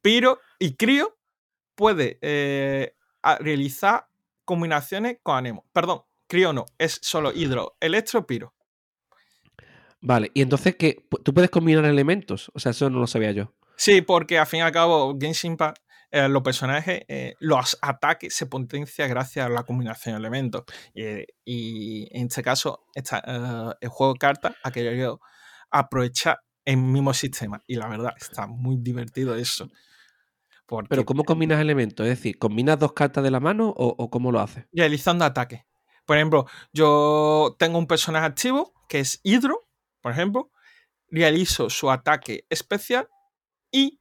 piro 0.02 0.40
y 0.58 0.74
crío 0.74 1.16
puede 1.76 2.18
realizar 3.40 4.08
combinaciones 4.46 5.18
con 5.22 5.38
anemo. 5.38 5.64
Perdón, 5.74 6.02
crío 6.26 6.54
no, 6.54 6.66
es 6.80 6.98
solo 7.04 7.32
hidro, 7.32 7.78
electro, 7.80 8.26
piro. 8.26 8.56
Vale, 10.02 10.32
y 10.34 10.42
entonces, 10.42 10.76
¿qué? 10.76 11.06
¿tú 11.24 11.36
puedes 11.36 11.52
combinar 11.52 11.86
elementos? 11.86 12.52
O 12.56 12.60
sea, 12.60 12.72
eso 12.72 12.90
no 12.90 13.00
lo 13.00 13.06
sabía 13.06 13.32
yo. 13.32 13.54
Sí, 13.78 14.02
porque 14.02 14.40
al 14.40 14.48
fin 14.48 14.60
y 14.60 14.64
al 14.64 14.72
cabo, 14.72 15.18
Genshin 15.20 15.52
Impact 15.52 15.80
eh, 16.12 16.30
los 16.30 16.44
personajes, 16.44 17.02
eh, 17.10 17.34
los 17.40 17.78
ataques 17.82 18.34
se 18.34 18.46
potencian 18.46 19.10
gracias 19.10 19.48
a 19.48 19.50
la 19.50 19.64
combinación 19.64 20.16
de 20.16 20.20
elementos. 20.20 20.64
y 20.94 22.08
en 22.18 22.28
este 22.28 22.42
caso, 22.42 22.86
eh, 22.96 23.02
el 23.82 23.90
juego 23.90 24.14
de 24.14 24.20
cartas 24.20 24.56
ha 24.64 24.72
querido 24.72 25.20
aprovechar 25.70 26.40
el 26.64 26.78
mismo 26.78 27.14
sistema. 27.14 27.62
Y 27.68 27.76
la 27.76 27.90
verdad, 27.90 28.14
está 28.18 28.48
muy 28.48 28.78
divertido 28.80 29.36
eso. 29.36 29.68
Pero 30.88 31.06
¿cómo 31.06 31.26
combinas 31.26 31.60
elementos? 31.60 32.08
Es 32.08 32.18
decir, 32.18 32.40
¿combinas 32.40 32.80
dos 32.80 32.94
cartas 32.94 33.22
de 33.22 33.32
la 33.32 33.42
mano 33.42 33.74
o, 33.76 34.10
cómo 34.10 34.32
lo 34.32 34.40
haces? 34.40 34.66
Realizando 34.72 35.26
ataques. 35.26 35.64
Por 36.06 36.16
ejemplo, 36.16 36.46
yo 36.72 37.58
tengo 37.60 37.78
un 37.78 37.88
personaje 37.88 38.26
activo 38.26 38.74
que 38.88 39.02
es 39.02 39.20
Hidro, 39.22 39.68
por 40.02 40.14
ejemplo. 40.14 40.50
Realizo 41.10 41.70
su 41.70 41.92
ataque 41.92 42.46
especial 42.50 43.10
y 43.76 44.00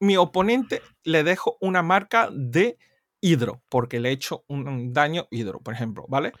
mi 0.00 0.16
oponente 0.16 0.82
le 1.04 1.22
dejo 1.22 1.56
una 1.60 1.82
marca 1.82 2.28
de 2.32 2.78
hidro, 3.20 3.62
porque 3.68 4.00
le 4.00 4.08
he 4.08 4.12
hecho 4.12 4.44
un 4.48 4.92
daño 4.92 5.28
hidro, 5.30 5.60
por 5.60 5.72
ejemplo, 5.72 6.04
¿vale? 6.08 6.32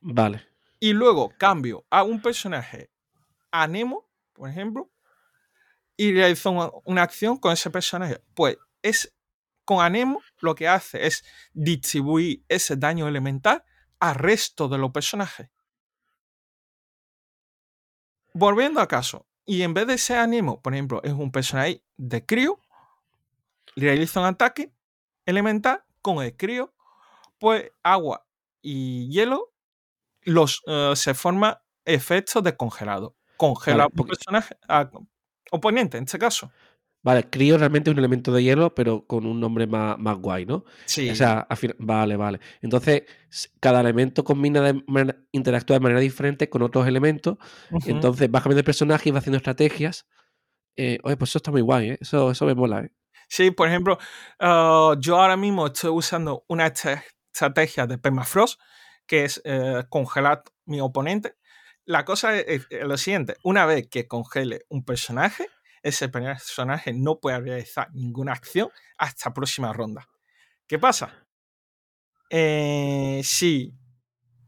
Vale. 0.00 0.46
Y 0.78 0.92
luego 0.92 1.32
cambio 1.36 1.84
a 1.90 2.04
un 2.04 2.22
personaje 2.22 2.92
Anemo, 3.50 4.08
por 4.32 4.48
ejemplo, 4.48 4.88
y 5.96 6.12
realizo 6.12 6.80
una, 6.84 7.02
acción 7.02 7.36
con 7.36 7.52
ese 7.52 7.70
personaje. 7.70 8.22
Pues 8.34 8.56
es 8.82 9.12
con 9.64 9.84
Anemo 9.84 10.22
lo 10.38 10.54
que 10.54 10.68
hace 10.68 11.08
es 11.08 11.24
distribuir 11.52 12.44
ese 12.48 12.76
daño 12.76 13.08
elemental 13.08 13.64
al 13.98 14.14
resto 14.14 14.68
de 14.68 14.78
los 14.78 14.92
personajes. 14.92 15.50
Volviendo 18.32 18.80
a 18.80 18.86
caso, 18.86 19.26
y 19.46 19.62
en 19.62 19.74
vez 19.74 19.86
de 19.86 19.98
ser 19.98 20.18
Anemo, 20.18 20.60
por 20.60 20.74
ejemplo, 20.74 21.00
es 21.02 21.12
un 21.12 21.32
personaje 21.32 21.82
de 21.96 22.24
crío, 22.24 22.58
realiza 23.76 24.20
un 24.20 24.26
ataque 24.26 24.72
elemental 25.26 25.82
con 26.02 26.22
el 26.22 26.36
crío, 26.36 26.72
pues 27.38 27.70
agua 27.82 28.26
y 28.62 29.08
hielo 29.10 29.52
los, 30.22 30.62
eh, 30.66 30.92
se 30.94 31.14
forma 31.14 31.62
efectos 31.84 32.42
de 32.42 32.56
congelado. 32.56 33.16
Congela 33.36 33.88
personaje, 33.88 34.56
oponente 35.50 35.96
en 35.96 36.04
este 36.04 36.18
caso. 36.18 36.50
Vale, 37.02 37.30
crío 37.30 37.56
realmente 37.56 37.88
es 37.88 37.94
un 37.94 37.98
elemento 37.98 38.30
de 38.32 38.42
hielo, 38.42 38.74
pero 38.74 39.06
con 39.06 39.24
un 39.24 39.40
nombre 39.40 39.66
más, 39.66 39.98
más 39.98 40.18
guay, 40.18 40.44
¿no? 40.44 40.64
Sí. 40.84 41.08
O 41.08 41.14
sea, 41.14 41.48
vale, 41.78 42.16
vale. 42.16 42.40
Entonces, 42.60 43.04
cada 43.58 43.80
elemento 43.80 44.22
combina 44.22 44.60
de 44.60 44.82
interactúa 45.32 45.76
de 45.76 45.80
manera 45.80 46.00
diferente 46.00 46.50
con 46.50 46.60
otros 46.62 46.86
elementos. 46.86 47.38
Entonces, 47.86 48.28
va 48.28 48.40
cambiando 48.40 48.58
el 48.58 48.64
personaje 48.64 49.08
y 49.08 49.12
va 49.12 49.20
haciendo 49.20 49.38
estrategias. 49.38 50.06
Eh, 50.76 50.98
oye, 51.02 51.16
pues 51.16 51.30
eso 51.30 51.38
está 51.38 51.50
muy 51.50 51.62
guay, 51.62 51.90
¿eh? 51.90 51.98
Eso, 52.00 52.30
eso 52.30 52.44
me 52.44 52.54
mola, 52.54 52.80
¿eh? 52.80 52.90
Sí, 53.28 53.50
por 53.50 53.68
ejemplo, 53.68 53.98
ah, 54.40 54.94
yo 54.98 55.20
ahora 55.20 55.36
mismo 55.36 55.68
estoy 55.68 55.90
usando 55.90 56.44
una 56.48 56.66
estrategia 56.66 57.86
de 57.86 57.96
permafrost, 57.96 58.60
que 59.06 59.24
es 59.24 59.40
eh, 59.44 59.84
congelar 59.88 60.42
mi 60.66 60.80
oponente. 60.80 61.36
La 61.84 62.04
cosa 62.04 62.36
es, 62.38 62.66
lo 62.70 62.96
siguiente, 62.96 63.36
una 63.42 63.66
vez 63.66 63.88
que 63.88 64.06
congele 64.06 64.66
un 64.68 64.84
personaje, 64.84 65.48
ese 65.82 66.08
personaje 66.08 66.92
no 66.92 67.20
puede 67.20 67.40
realizar 67.40 67.92
ninguna 67.92 68.32
acción 68.32 68.70
hasta 68.98 69.32
próxima 69.32 69.72
ronda. 69.72 70.08
¿Qué 70.66 70.78
pasa? 70.78 71.26
Eh, 72.30 73.20
si 73.24 73.74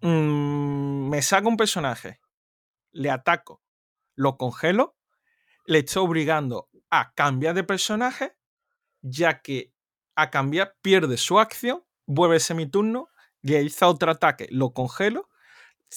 mm, 0.03 1.09
me 1.09 1.23
saco 1.23 1.49
un 1.49 1.57
personaje, 1.57 2.21
le 2.93 3.11
ataco, 3.11 3.63
lo 4.15 4.37
congelo, 4.37 4.97
le 5.67 5.79
estoy 5.81 6.05
obligando 6.05 6.69
a 6.91 7.13
cambiar 7.15 7.55
de 7.55 7.65
personaje 7.65 8.37
ya 9.03 9.43
que 9.43 9.73
a 10.15 10.31
cambiar 10.31 10.77
pierde 10.81 11.17
su 11.17 11.39
acción, 11.39 11.85
vuelve 12.07 12.37
ese 12.37 12.55
mi 12.55 12.67
turno, 12.67 13.09
realiza 13.43 13.89
otro 13.89 14.13
ataque, 14.13 14.47
lo 14.51 14.73
congelo, 14.73 15.29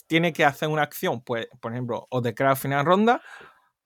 tiene 0.08 0.34
que 0.34 0.44
hacer 0.44 0.68
una 0.70 0.82
acción, 0.82 1.22
pues, 1.22 1.48
por 1.62 1.72
ejemplo, 1.72 2.08
o 2.10 2.22
declara 2.22 2.56
final 2.56 2.86
ronda, 2.86 3.22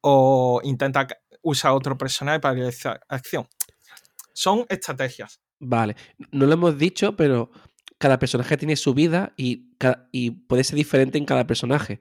o 0.01 0.61
intenta 0.63 1.07
usar 1.41 1.71
otro 1.71 1.97
personaje 1.97 2.39
para 2.39 2.55
realizar 2.55 3.01
acción. 3.07 3.47
Son 4.33 4.65
estrategias. 4.69 5.41
Vale, 5.59 5.95
no 6.31 6.45
lo 6.45 6.53
hemos 6.53 6.77
dicho, 6.77 7.15
pero 7.15 7.51
cada 7.97 8.17
personaje 8.17 8.57
tiene 8.57 8.75
su 8.75 8.93
vida 8.93 9.33
y, 9.35 9.73
y 10.11 10.31
puede 10.31 10.63
ser 10.63 10.77
diferente 10.77 11.17
en 11.17 11.25
cada 11.25 11.45
personaje. 11.45 11.99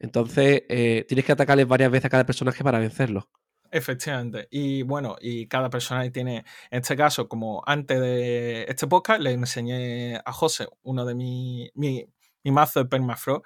Entonces, 0.00 0.62
eh, 0.68 1.04
tienes 1.08 1.24
que 1.24 1.32
atacarles 1.32 1.66
varias 1.66 1.90
veces 1.90 2.06
a 2.06 2.10
cada 2.10 2.26
personaje 2.26 2.62
para 2.64 2.78
vencerlo. 2.78 3.28
Efectivamente. 3.70 4.48
Y 4.50 4.82
bueno, 4.82 5.16
y 5.20 5.46
cada 5.46 5.68
personaje 5.68 6.10
tiene, 6.10 6.44
en 6.70 6.80
este 6.80 6.96
caso, 6.96 7.28
como 7.28 7.62
antes 7.66 8.00
de 8.00 8.64
este 8.68 8.86
podcast, 8.86 9.20
le 9.20 9.32
enseñé 9.32 10.20
a 10.24 10.32
José 10.32 10.66
uno 10.82 11.04
de 11.04 11.14
mi, 11.14 11.70
mi, 11.74 12.04
mi 12.42 12.50
mazo 12.50 12.80
de 12.80 12.86
Permafrost 12.86 13.44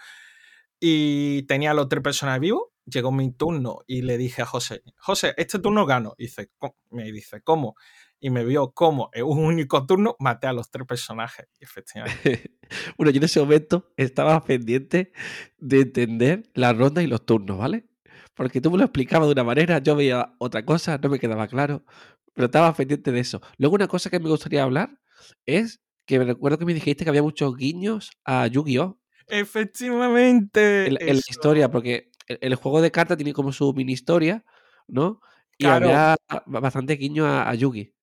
y 0.78 1.42
tenía 1.44 1.74
los 1.74 1.88
tres 1.88 2.02
personajes 2.02 2.40
vivos. 2.40 2.71
Llegó 2.85 3.12
mi 3.12 3.33
turno 3.33 3.79
y 3.87 4.03
le 4.03 4.18
dije 4.18 4.42
a 4.42 4.47
José, 4.47 4.83
José, 4.97 5.35
este 5.37 5.59
turno 5.59 5.87
gano. 5.87 6.14
Y 6.18 6.25
dice, 6.25 6.51
me 6.90 7.11
dice, 7.12 7.40
¿cómo? 7.42 7.75
y 8.23 8.31
me 8.31 8.45
vio 8.45 8.71
como 8.71 9.11
en 9.12 9.25
un 9.25 9.38
único 9.40 9.85
turno 9.85 10.14
maté 10.21 10.47
a 10.47 10.53
los 10.53 10.71
tres 10.71 10.87
personajes, 10.87 11.47
efectivamente. 11.59 12.53
bueno, 12.97 13.11
yo 13.11 13.18
en 13.18 13.25
ese 13.25 13.40
momento 13.40 13.92
estaba 13.97 14.45
pendiente 14.45 15.12
de 15.59 15.81
entender 15.81 16.45
la 16.55 16.73
ronda 16.73 17.03
y 17.03 17.09
los 17.09 17.27
turnos, 17.27 17.59
¿vale? 17.59 17.88
Porque 18.35 18.61
tú 18.61 18.71
me 18.71 18.79
lo 18.79 18.85
explicabas 18.85 19.27
de 19.27 19.33
una 19.33 19.42
manera, 19.42 19.81
yo 19.81 19.97
veía 19.97 20.35
otra 20.38 20.64
cosa, 20.64 20.99
no 20.99 21.09
me 21.09 21.18
quedaba 21.18 21.49
claro, 21.49 21.85
pero 22.33 22.47
estaba 22.47 22.73
pendiente 22.73 23.11
de 23.11 23.18
eso. 23.18 23.42
Luego 23.59 23.75
una 23.75 23.88
cosa 23.88 24.09
que 24.09 24.21
me 24.21 24.29
gustaría 24.29 24.62
hablar 24.62 25.01
es 25.45 25.83
que 26.07 26.21
me 26.21 26.25
recuerdo 26.25 26.59
que 26.59 26.64
me 26.64 26.75
dijiste 26.75 27.03
que 27.03 27.11
había 27.11 27.25
muchos 27.25 27.57
guiños 27.57 28.12
a 28.25 28.47
Yu-Gi-Oh! 28.47 29.01
Efectivamente. 29.27 30.87
En, 30.87 30.95
la 30.95 31.23
historia, 31.29 31.71
porque 31.71 32.12
el, 32.40 32.55
juego 32.55 32.81
de 32.81 32.90
cartas 32.90 33.16
tiene 33.16 33.33
como 33.33 33.53
su 33.53 33.73
mini 33.73 33.92
historia, 33.92 34.45
¿no? 34.87 35.21
Y 35.59 35.66
había 35.66 36.16
bastante 36.47 36.95
guiño 36.95 37.27
a, 37.27 37.49
a 37.49 37.55
Yugi. 37.55 37.95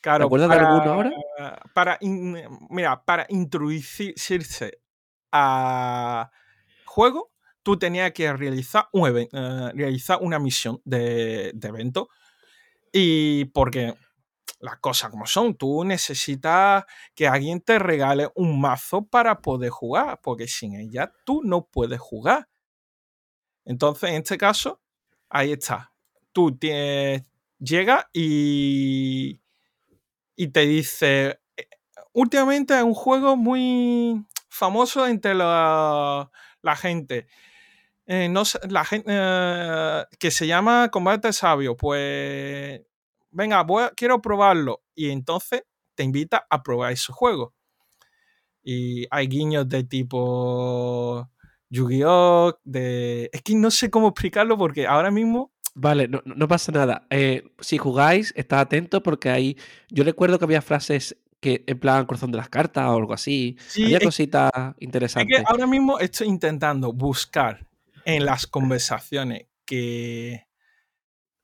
Claro, 0.00 0.24
¿Te 0.24 0.26
acuerdas 0.26 0.48
para, 0.48 0.60
de 0.60 0.66
alguno 0.66 0.92
ahora? 0.92 1.12
Para, 1.74 1.98
mira, 2.70 3.04
para 3.04 3.26
introducirse 3.28 4.80
a 5.32 6.30
juego, 6.84 7.32
tú 7.62 7.78
tenías 7.78 8.12
que 8.12 8.32
realizar, 8.32 8.88
un 8.92 9.10
uh, 9.10 9.70
realizar 9.74 10.18
una 10.20 10.38
misión 10.38 10.80
de, 10.84 11.52
de, 11.54 11.68
evento. 11.68 12.08
Y 12.92 13.46
porque 13.46 13.94
las 14.60 14.78
cosas 14.78 15.10
como 15.10 15.26
son, 15.26 15.56
tú 15.56 15.84
necesitas 15.84 16.84
que 17.14 17.26
alguien 17.26 17.60
te 17.60 17.78
regale 17.78 18.28
un 18.34 18.60
mazo 18.60 19.06
para 19.06 19.40
poder 19.40 19.70
jugar, 19.70 20.20
porque 20.22 20.46
sin 20.46 20.74
ella 20.74 21.12
tú 21.24 21.42
no 21.44 21.66
puedes 21.66 22.00
jugar. 22.00 22.48
Entonces, 23.68 24.10
en 24.10 24.16
este 24.16 24.36
caso, 24.36 24.80
ahí 25.28 25.52
está. 25.52 25.92
Tú 26.32 26.56
tienes, 26.56 27.22
llega 27.60 28.10
y 28.12 29.40
y 30.38 30.48
te 30.48 30.60
dice, 30.60 31.40
eh, 31.56 31.68
últimamente 32.12 32.76
es 32.76 32.84
un 32.84 32.94
juego 32.94 33.36
muy 33.36 34.24
famoso 34.48 35.04
entre 35.04 35.34
la, 35.34 36.30
gente. 36.76 37.26
Eh, 38.06 38.28
no, 38.28 38.44
la 38.70 38.84
gente 38.84 39.10
eh, 39.10 40.04
que 40.20 40.30
se 40.30 40.46
llama 40.46 40.90
Combate 40.92 41.32
Sabio, 41.32 41.76
pues 41.76 42.80
venga, 43.32 43.66
quiero 43.96 44.22
probarlo. 44.22 44.84
Y 44.94 45.10
entonces 45.10 45.64
te 45.96 46.04
invita 46.04 46.46
a 46.48 46.62
probar 46.62 46.92
ese 46.92 47.12
juego. 47.12 47.52
Y 48.62 49.08
hay 49.10 49.26
guiños 49.26 49.68
de 49.68 49.82
tipo 49.82 51.28
Yu-Gi-Oh! 51.70 52.58
De... 52.64 53.30
Es 53.32 53.42
que 53.42 53.54
no 53.54 53.70
sé 53.70 53.90
cómo 53.90 54.08
explicarlo 54.08 54.56
porque 54.58 54.86
ahora 54.86 55.10
mismo 55.10 55.52
Vale, 55.80 56.08
no, 56.08 56.48
pasa 56.48 56.72
nada. 56.72 57.06
Eh, 57.08 57.52
si 57.60 57.78
jugáis, 57.78 58.34
estad 58.36 58.58
atentos 58.58 59.00
porque 59.00 59.30
ahí. 59.30 59.56
Yo 59.90 60.02
recuerdo 60.02 60.36
que 60.36 60.44
había 60.44 60.60
frases 60.60 61.16
que 61.38 61.62
en 61.68 61.78
plan 61.78 62.04
corazón 62.04 62.32
de 62.32 62.38
las 62.38 62.48
cartas 62.48 62.84
o 62.86 62.96
algo 62.96 63.14
así. 63.14 63.56
había 63.76 64.00
cositas 64.00 64.50
interesantes. 64.80 65.38
Es 65.38 65.44
que 65.44 65.48
ahora 65.48 65.68
mismo 65.68 66.00
estoy 66.00 66.26
intentando 66.26 66.92
buscar 66.92 67.64
en 68.04 68.24
las 68.24 68.48
conversaciones 68.48 69.46
que 69.64 70.46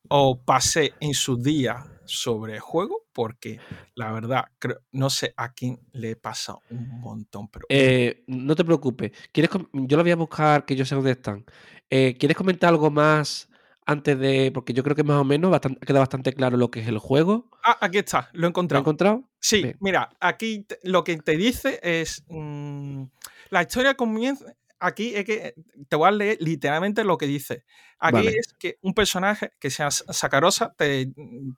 o 0.09 0.43
pasé 0.43 0.95
en 0.99 1.15
su 1.15 1.37
día 1.37 1.85
sobre 2.07 2.55
el 2.55 2.61
juego, 2.61 3.07
porque 3.13 3.59
la 3.95 4.13
verdad, 4.13 4.45
no 4.93 5.11
sé 5.11 5.35
a 5.37 5.53
quién 5.53 5.81
le 5.93 6.17
pasa 6.17 6.57
un 6.71 7.01
montón. 7.01 7.49
Pero... 7.49 7.67
Eh, 7.69 8.25
no 8.27 8.55
te 8.55 8.65
preocupes. 8.65 9.13
¿Quieres 9.33 9.51
yo 9.73 9.97
lo 9.97 10.03
voy 10.03 10.13
a 10.13 10.17
buscar, 10.17 10.65
que 10.65 10.77
yo 10.77 10.85
sé 10.85 10.95
dónde 10.95 11.13
están. 11.13 11.45
Eh, 11.91 12.17
¿Quieres 12.19 12.37
comentar 12.37 12.71
algo 12.71 12.91
más 12.91 13.49
antes 13.87 14.19
de. 14.19 14.51
Porque 14.53 14.73
yo 14.73 14.83
creo 14.83 14.97
que 14.97 15.05
más 15.05 15.21
o 15.21 15.25
menos 15.25 15.51
bastante, 15.51 15.85
queda 15.87 15.99
bastante 15.99 16.33
claro 16.33 16.57
lo 16.57 16.71
que 16.71 16.81
es 16.81 16.89
el 16.89 16.99
juego. 16.99 17.51
Ah, 17.63 17.79
aquí 17.81 17.99
está, 17.99 18.31
lo 18.33 18.47
he 18.47 18.49
encontrado. 18.49 18.81
¿Lo 18.83 18.83
he 18.83 18.89
encontrado? 18.89 19.31
Sí, 19.41 19.73
mira, 19.81 20.11
aquí 20.21 20.67
lo 20.83 21.05
que 21.05 21.17
te 21.19 21.37
dice 21.37 21.81
es. 21.83 22.25
Mm, 22.29 23.05
la 23.51 23.63
historia 23.63 23.95
comienza. 23.95 24.47
Aquí 24.87 25.15
es 25.15 25.25
que 25.25 25.55
te 25.89 25.97
voy 25.97 26.09
a 26.09 26.11
leer 26.11 26.37
literalmente 26.43 27.05
lo 27.05 27.17
que 27.17 27.25
dice. 27.25 27.65
Aquí 27.99 28.29
es 28.29 28.53
que 28.59 28.77
un 28.83 28.93
personaje 28.93 29.53
que 29.59 29.71
sea 29.71 29.91
Sacarosa 29.91 30.75
te 30.77 31.11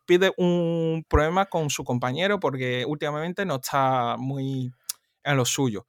pide 0.06 0.30
un 0.36 1.04
problema 1.08 1.46
con 1.46 1.68
su 1.68 1.82
compañero 1.82 2.38
porque 2.38 2.84
últimamente 2.86 3.44
no 3.44 3.56
está 3.56 4.16
muy 4.16 4.70
en 5.24 5.36
lo 5.36 5.44
suyo. 5.44 5.88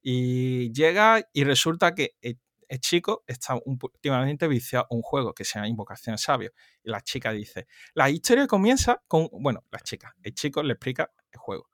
Y 0.00 0.72
llega 0.72 1.28
y 1.32 1.42
resulta 1.42 1.96
que 1.96 2.14
eh, 2.22 2.36
el 2.68 2.78
chico 2.78 3.24
está 3.26 3.58
últimamente 3.64 4.46
viciado 4.46 4.84
a 4.88 4.94
un 4.94 5.02
juego 5.02 5.34
que 5.34 5.44
se 5.44 5.54
llama 5.54 5.66
Invocación 5.66 6.16
Sabio. 6.16 6.52
Y 6.84 6.90
la 6.90 7.00
chica 7.00 7.32
dice, 7.32 7.66
la 7.94 8.08
historia 8.08 8.46
comienza 8.46 9.02
con, 9.08 9.28
bueno, 9.32 9.64
la 9.72 9.80
chica, 9.80 10.14
el 10.22 10.32
chico 10.32 10.62
le 10.62 10.74
explica 10.74 11.10
el 11.32 11.40
juego. 11.40 11.68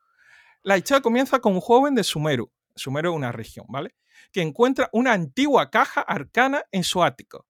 La 0.63 0.79
historia 0.79 1.03
comienza 1.03 1.41
con 1.41 1.53
un 1.53 1.61
joven 1.61 1.95
de 1.95 2.05
Sumeru. 2.05 2.51
Sumeru 2.75 3.11
es 3.11 3.17
una 3.17 3.33
región, 3.33 3.67
¿vale? 3.69 3.95
Que 4.33 4.43
encuentra 4.43 4.89
una 4.93 5.13
antigua 5.13 5.71
caja 5.71 6.01
arcana 6.01 6.65
en 6.73 6.85
su 6.85 7.03
ático. 7.03 7.47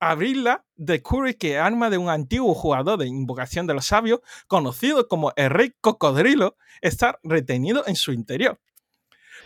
Abrirla, 0.00 0.64
descubre 0.76 1.36
que 1.36 1.58
arma 1.58 1.90
de 1.90 1.98
un 1.98 2.08
antiguo 2.08 2.54
jugador 2.54 2.98
de 2.98 3.06
Invocación 3.06 3.66
de 3.66 3.74
los 3.74 3.86
Sabios, 3.86 4.20
conocido 4.46 5.08
como 5.08 5.32
el 5.36 5.50
Rey 5.50 5.74
Cocodrilo, 5.80 6.56
está 6.80 7.18
retenido 7.24 7.84
en 7.86 7.96
su 7.96 8.12
interior. 8.12 8.60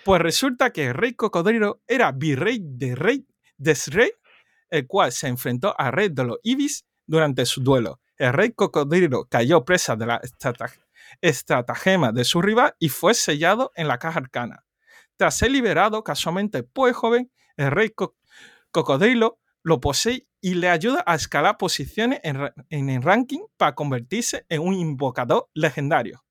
Pues 0.05 0.21
resulta 0.21 0.71
que 0.71 0.89
el 0.89 0.95
Rey 0.95 1.15
Cocodrilo 1.15 1.81
era 1.87 2.13
virrey 2.13 2.59
de 2.61 2.95
Rey 2.95 3.27
Desrey, 3.57 4.13
el 4.73 4.87
cual 4.87 5.13
se 5.13 5.29
enfrentó 5.29 5.75
a 5.79 5.91
rey 5.91 6.09
de 6.09 6.25
los 6.25 6.39
Ibis 6.43 6.87
durante 7.07 7.47
su 7.47 7.63
duelo. 7.63 8.01
El 8.17 8.33
rey 8.33 8.53
cocodrilo 8.53 9.27
cayó 9.27 9.65
presa 9.65 9.97
de 9.97 10.07
la 10.07 10.21
estratagema 11.21 12.13
de 12.13 12.25
su 12.25 12.41
rival 12.41 12.75
y 12.79 12.89
fue 12.89 13.15
sellado 13.15 13.71
en 13.75 13.87
la 13.87 13.99
caja 13.99 14.21
arcana. 14.21 14.65
Tras 15.23 15.39
ser 15.39 15.53
liberado 15.53 16.03
casualmente 16.03 16.59
el 16.59 16.93
joven, 16.95 17.31
el 17.57 17.71
rey 17.71 17.93
cocodrilo 18.73 19.39
lo 19.63 19.81
posee 19.81 20.27
y 20.41 20.55
le 20.55 20.69
ayuda 20.69 21.05
a 21.07 21.15
escalar 21.15 21.59
posiciones 21.59 22.19
en, 22.25 22.89
el 22.89 23.03
ranking 23.05 23.43
para 23.57 23.77
convertirse 23.77 24.45
en 24.49 24.63
un 24.63 24.75
invocador 24.75 25.49
legendario. 25.55 26.25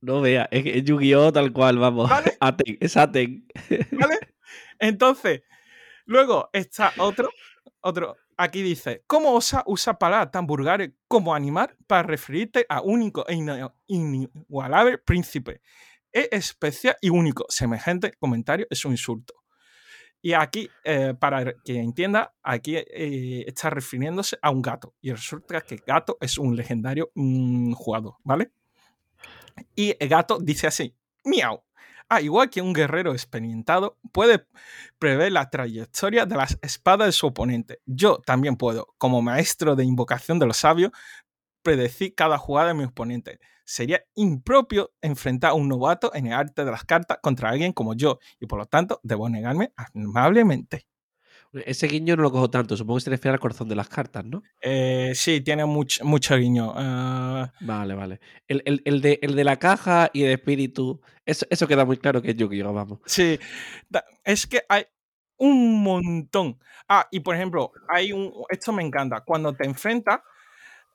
No 0.00 0.22
vea, 0.22 0.48
es, 0.50 0.84
Yu-Gi-Oh! 0.84 1.34
tal 1.34 1.52
cual, 1.52 1.76
vamos. 1.76 2.10
es 2.80 2.96
Aten. 2.96 3.46
¿Vale? 3.92 4.18
Entonces, 4.78 5.42
Luego 6.06 6.48
está 6.54 6.94
otro, 6.96 7.28
otro. 7.82 8.16
Aquí 8.38 8.62
dice, 8.62 9.04
¿cómo 9.06 9.34
osa 9.34 9.62
usar 9.66 9.98
palabras 9.98 10.30
tan 10.30 10.46
vulgares 10.46 10.92
como 11.06 11.34
animar 11.34 11.76
para 11.86 12.04
referirte 12.04 12.64
a 12.70 12.80
único 12.80 13.26
e 13.28 13.38
inigualable 13.86 14.96
príncipe? 14.96 15.60
Es 16.12 16.28
especial 16.30 16.96
y 17.00 17.10
único. 17.10 17.46
Semejante 17.48 18.12
comentario 18.18 18.66
es 18.70 18.84
un 18.84 18.92
insulto. 18.92 19.34
Y 20.22 20.34
aquí, 20.34 20.68
eh, 20.84 21.14
para 21.18 21.54
que 21.64 21.78
entienda, 21.78 22.34
aquí 22.42 22.76
eh, 22.76 23.44
está 23.46 23.70
refiriéndose 23.70 24.38
a 24.42 24.50
un 24.50 24.60
gato. 24.60 24.94
Y 25.00 25.12
resulta 25.12 25.62
que 25.62 25.76
gato 25.86 26.18
es 26.20 26.36
un 26.36 26.56
legendario 26.56 27.10
mm, 27.14 27.72
jugador, 27.72 28.16
¿vale? 28.22 28.52
Y 29.74 29.94
el 29.98 30.08
gato 30.08 30.38
dice 30.38 30.66
así, 30.66 30.94
miau. 31.24 31.62
Ah, 32.12 32.20
igual 32.20 32.50
que 32.50 32.60
un 32.60 32.72
guerrero 32.72 33.12
experimentado, 33.12 33.96
puede 34.10 34.44
prever 34.98 35.30
la 35.30 35.48
trayectoria 35.48 36.26
de 36.26 36.34
las 36.34 36.58
espadas 36.60 37.06
de 37.06 37.12
su 37.12 37.28
oponente. 37.28 37.80
Yo 37.86 38.18
también 38.18 38.56
puedo, 38.56 38.94
como 38.98 39.22
maestro 39.22 39.76
de 39.76 39.84
invocación 39.84 40.40
de 40.40 40.46
los 40.46 40.56
sabios, 40.56 40.90
predecir 41.62 42.14
cada 42.14 42.38
jugada 42.38 42.68
de 42.68 42.74
mi 42.74 42.84
oponente. 42.84 43.38
Sería 43.64 44.02
impropio 44.14 44.92
enfrentar 45.00 45.50
a 45.50 45.54
un 45.54 45.68
novato 45.68 46.12
en 46.14 46.26
el 46.26 46.32
arte 46.32 46.64
de 46.64 46.70
las 46.70 46.84
cartas 46.84 47.18
contra 47.22 47.50
alguien 47.50 47.72
como 47.72 47.94
yo, 47.94 48.18
y 48.40 48.46
por 48.46 48.58
lo 48.58 48.66
tanto 48.66 49.00
debo 49.02 49.28
negarme 49.28 49.72
amablemente. 49.94 50.86
Ese 51.52 51.88
guiño 51.88 52.14
no 52.14 52.22
lo 52.22 52.30
cojo 52.30 52.48
tanto, 52.48 52.76
supongo 52.76 52.98
que 52.98 53.04
se 53.04 53.10
refiere 53.10 53.34
al 53.34 53.40
corazón 53.40 53.68
de 53.68 53.74
las 53.74 53.88
cartas, 53.88 54.24
¿no? 54.24 54.42
Eh, 54.60 55.12
sí, 55.16 55.40
tiene 55.40 55.64
mucho, 55.64 56.04
mucho 56.04 56.36
guiño. 56.36 56.72
Ah, 56.76 57.52
vale, 57.60 57.94
vale. 57.94 58.20
El, 58.46 59.00
de, 59.00 59.44
la 59.44 59.56
caja 59.58 60.10
y 60.12 60.22
el 60.22 60.30
espíritu, 60.30 61.00
eso, 61.26 61.46
eso 61.50 61.66
queda 61.66 61.84
muy 61.84 61.96
claro 61.96 62.22
que 62.22 62.30
es 62.30 62.36
Yu-Gi-Oh! 62.36 62.72
Vamos. 62.72 63.00
Sí, 63.04 63.38
es 64.24 64.46
que 64.46 64.62
hay 64.68 64.84
un 65.38 65.82
montón. 65.82 66.58
Ah, 66.88 67.08
y 67.10 67.18
por 67.20 67.34
ejemplo, 67.34 67.72
hay 67.88 68.12
un. 68.12 68.32
Esto 68.48 68.72
me 68.72 68.84
encanta. 68.84 69.22
Cuando 69.22 69.52
te 69.52 69.66
enfrentas 69.66 70.20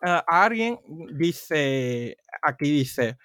a 0.02 0.20
alguien, 0.44 0.80
dice. 1.18 2.18
Aquí 2.42 2.70
dice. 2.72 3.18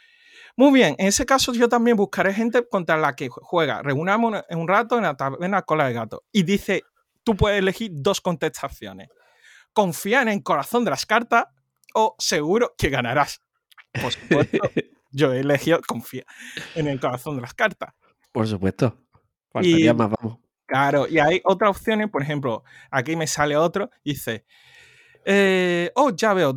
Muy 0.57 0.73
bien, 0.73 0.95
en 0.99 1.07
ese 1.07 1.25
caso 1.25 1.53
yo 1.55 1.69
también 1.69 1.97
buscaré 1.97 2.35
gente 2.35 2.67
contra 2.69 2.97
la 2.97 3.15
que 3.15 3.29
juega. 3.31 3.83
Reunamos 3.83 4.43
en 4.49 4.59
un 4.59 4.69
rato 4.69 4.97
en 4.99 5.05
la 5.05 5.17
taberna 5.17 5.63
cola 5.63 5.87
de 5.87 5.95
gato. 5.95 6.25
Y 6.33 6.43
dice, 6.43 6.83
tú 7.25 7.37
puedes 7.37 7.59
elegir 7.59 7.91
dos 7.95 8.21
contestaciones. 8.21 9.09
Confía 9.73 10.23
en 10.23 10.29
el 10.29 10.43
corazón 10.43 10.85
de 10.85 10.91
las 10.91 11.07
cartas 11.07 11.45
o 11.95 12.15
seguro 12.19 12.75
que 12.77 12.91
ganarás. 12.91 13.41
Por 13.93 14.13
supuesto, 14.13 14.59
yo 15.13 15.33
he 15.33 15.41
elegido 15.41 15.81
confía 15.87 16.25
en 16.75 16.89
el 16.89 17.01
corazón 17.01 17.37
de 17.37 17.43
las 17.43 17.55
cartas. 17.55 17.95
Por 18.33 18.47
supuesto. 18.47 18.99
Faltaría 19.53 19.91
Y- 19.93 19.95
más, 19.95 20.11
vamos. 20.21 20.39
Claro, 20.67 21.09
y 21.09 21.19
hay 21.19 21.41
otras 21.45 21.71
opciones, 21.71 22.09
por 22.11 22.23
ejemplo, 22.23 22.63
aquí 22.93 23.17
me 23.17 23.27
sale 23.27 23.57
otro, 23.57 23.91
dice, 24.05 24.45
eh, 25.25 25.91
oh, 25.95 26.11
ya 26.11 26.33
veo, 26.35 26.53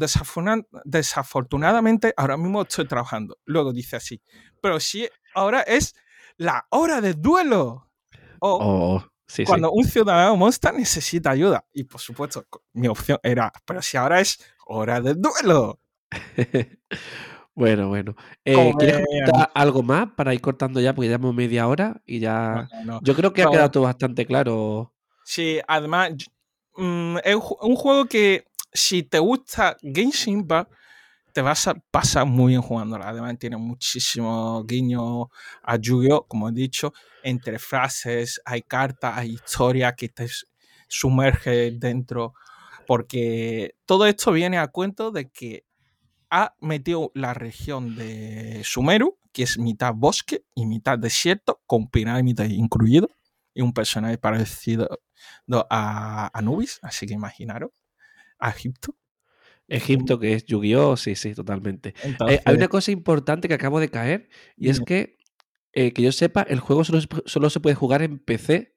desafortunadamente 0.85 2.13
ahora 2.17 2.37
mismo 2.37 2.61
estoy 2.61 2.87
trabajando. 2.87 3.37
Luego 3.45 3.73
dice 3.73 3.95
así, 3.95 4.21
pero 4.61 4.79
si 4.79 5.07
ahora 5.35 5.61
es 5.61 5.95
la 6.37 6.65
hora 6.69 7.01
del 7.01 7.21
duelo. 7.21 7.89
O 8.39 8.53
Oh, 8.55 8.95
oh, 8.95 9.11
sí, 9.25 9.45
cuando 9.45 9.71
un 9.71 9.85
ciudadano 9.85 10.35
monster 10.35 10.73
necesita 10.73 11.29
ayuda. 11.31 11.65
Y 11.73 11.83
por 11.85 12.01
supuesto, 12.01 12.45
mi 12.73 12.87
opción 12.87 13.17
era, 13.23 13.51
pero 13.65 13.81
si 13.81 13.97
ahora 13.97 14.19
es 14.19 14.39
hora 14.65 14.99
del 15.01 15.21
duelo. 15.21 15.79
sí. 16.35 16.41
bueno, 17.55 17.87
bueno. 17.89 18.15
Eh, 18.43 18.73
¿Quieres 18.77 18.97
me- 18.99 19.05
comentar 19.05 19.51
algo 19.53 19.81
más 19.83 20.09
para 20.15 20.33
ir 20.33 20.41
cortando 20.41 20.79
ya? 20.81 20.93
Porque 20.93 21.07
ya 21.07 21.11
llevamos 21.17 21.35
media 21.35 21.67
hora 21.67 22.01
y 22.05 22.19
ya. 22.19 22.67
No, 22.85 22.85
no. 22.85 22.99
Yo 23.03 23.15
creo 23.15 23.31
que 23.33 23.43
ha 23.43 23.49
quedado 23.49 23.71
todo 23.71 23.83
bastante 23.83 24.25
claro. 24.25 24.93
Sí, 25.23 25.59
además, 25.67 26.11
mm, 26.75 27.17
es 27.23 27.35
un 27.61 27.75
juego 27.75 28.05
que 28.05 28.45
si 28.73 29.03
te 29.03 29.19
gusta 29.19 29.77
Genshin 29.81 30.39
Impact, 30.39 30.71
te 31.33 31.41
vas 31.41 31.67
a 31.67 31.73
pasar 31.73 32.25
muy 32.25 32.51
bien 32.51 32.61
jugándolo. 32.61 33.03
Además, 33.03 33.37
tiene 33.39 33.57
muchísimos 33.57 34.65
guiños 34.67 35.27
a 35.63 35.77
Yu-Gi-Oh!, 35.77 36.27
como 36.27 36.49
he 36.49 36.51
dicho, 36.51 36.93
entre 37.23 37.57
frases, 37.57 38.39
hay 38.45 38.61
cartas, 38.61 39.17
hay 39.17 39.31
historias 39.31 39.95
que 39.95 40.09
te 40.09 40.27
sumerge 40.87 41.71
dentro, 41.71 42.33
porque 42.85 43.75
todo 43.85 44.05
esto 44.05 44.31
viene 44.31 44.59
a 44.59 44.67
cuento 44.67 45.09
de 45.11 45.29
que 45.29 45.65
ha 46.29 46.55
metido 46.59 47.11
la 47.15 47.33
región 47.33 47.95
de 47.95 48.61
Sumeru, 48.63 49.17
que 49.31 49.43
es 49.43 49.57
mitad 49.57 49.93
bosque 49.95 50.43
y 50.53 50.65
mitad 50.67 50.99
desierto, 50.99 51.61
con 51.65 51.87
pirámides 51.87 52.51
incluido, 52.51 53.09
y 53.55 53.61
un 53.61 53.73
personaje 53.73 54.19
parecido 54.19 54.99
a 55.69 56.29
Anubis, 56.37 56.79
así 56.83 57.07
que 57.07 57.13
imaginaros, 57.13 57.71
a 58.47 58.49
Egipto. 58.51 58.95
Egipto, 59.67 60.19
que 60.19 60.33
es 60.33 60.45
Yu-Gi-Oh! 60.45 60.97
Sí, 60.97 61.15
sí, 61.15 61.33
totalmente. 61.33 61.93
Eh, 62.27 62.39
hay 62.45 62.55
una 62.55 62.67
cosa 62.67 62.91
importante 62.91 63.47
que 63.47 63.53
acabo 63.53 63.79
de 63.79 63.89
caer 63.89 64.29
y 64.57 64.69
es 64.69 64.81
que, 64.81 65.17
eh, 65.71 65.93
que 65.93 66.01
yo 66.01 66.11
sepa, 66.11 66.41
el 66.43 66.59
juego 66.59 66.83
solo, 66.83 66.99
solo 67.25 67.49
se 67.49 67.59
puede 67.59 67.75
jugar 67.75 68.01
en 68.01 68.19
PC. 68.19 68.75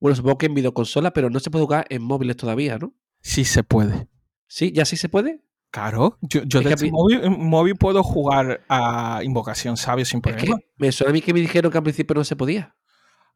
Bueno, 0.00 0.16
supongo 0.16 0.38
que 0.38 0.46
en 0.46 0.54
videoconsola, 0.54 1.12
pero 1.12 1.30
no 1.30 1.40
se 1.40 1.50
puede 1.50 1.64
jugar 1.64 1.86
en 1.90 2.02
móviles 2.02 2.36
todavía, 2.36 2.78
¿no? 2.78 2.94
sí 3.20 3.44
se 3.44 3.62
puede. 3.62 4.08
Sí, 4.46 4.70
ya 4.72 4.84
sí 4.84 4.96
se 4.96 5.08
puede. 5.08 5.42
Claro, 5.70 6.18
yo, 6.20 6.42
yo 6.44 6.60
Es 6.60 6.66
de 6.66 6.74
que 6.76 6.90
móvil, 6.90 7.20
en 7.24 7.32
móvil 7.40 7.74
puedo 7.74 8.02
jugar 8.02 8.64
a 8.68 9.20
Invocación 9.24 9.76
Sabio 9.76 10.04
sin 10.04 10.18
Es 10.18 10.22
que 10.22 10.46
problema. 10.46 10.58
me 10.76 10.92
suena 10.92 11.10
a 11.10 11.12
mí 11.12 11.20
que 11.20 11.32
me 11.32 11.40
dijeron 11.40 11.72
que 11.72 11.78
al 11.78 11.84
principio 11.84 12.14
no 12.14 12.22
se 12.22 12.36
podía. 12.36 12.76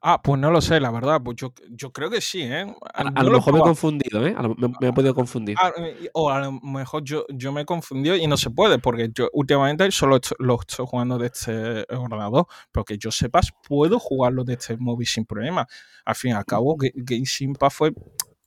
Ah, 0.00 0.22
pues 0.22 0.40
no 0.40 0.52
lo 0.52 0.61
sé, 0.61 0.78
la 0.78 0.92
verdad. 0.92 1.20
Pues 1.24 1.37
yo, 1.37 1.52
yo 1.70 1.92
creo 1.92 2.08
que 2.08 2.20
sí, 2.20 2.42
¿eh? 2.42 2.66
A, 2.94 3.22
lo 3.24 3.30
mejor 3.32 3.52
me 3.52 3.58
he 3.58 3.62
confundido, 3.62 4.24
¿eh? 4.26 4.34
A 4.37 4.42
lo- 4.42 4.54
me, 4.54 4.68
me 4.80 4.88
he 4.88 4.92
podido 4.92 5.12
confundir. 5.12 5.56
Ah, 5.61 5.72
y- 6.00 6.08
o 6.12 6.30
a 6.30 6.38
lo 6.40 6.52
mejor 6.52 7.02
yo, 7.02 7.24
yo 7.28 7.50
me 7.52 7.62
he 7.62 7.64
confundido 7.64 8.14
y 8.14 8.26
no 8.28 8.37
se 8.37 8.50
puede, 8.50 8.78
porque 8.78 9.11
yo 9.12 9.28
últimamente 9.32 9.90
solo 9.90 10.16
esto- 10.16 10.37
lo 10.38 10.61
estoy 10.61 10.87
jugando 10.88 11.18
de 11.18 11.26
este 11.26 11.84
ordenador, 11.92 12.46
pero 12.70 12.84
que 12.84 12.96
yo 12.96 13.11
sepas, 13.11 13.50
puedo 13.68 13.98
jugarlo 13.98 14.44
de 14.44 14.52
este 14.54 14.76
móvil 14.76 15.06
sin 15.08 15.24
problema. 15.24 15.66
Al 16.04 16.14
fin 16.14 16.30
y 16.30 16.34
al 16.34 16.44
cabo, 16.44 16.76
Ga- 16.76 16.92
Genshin 17.04 17.48
Impact 17.50 17.72
fue 17.74 17.92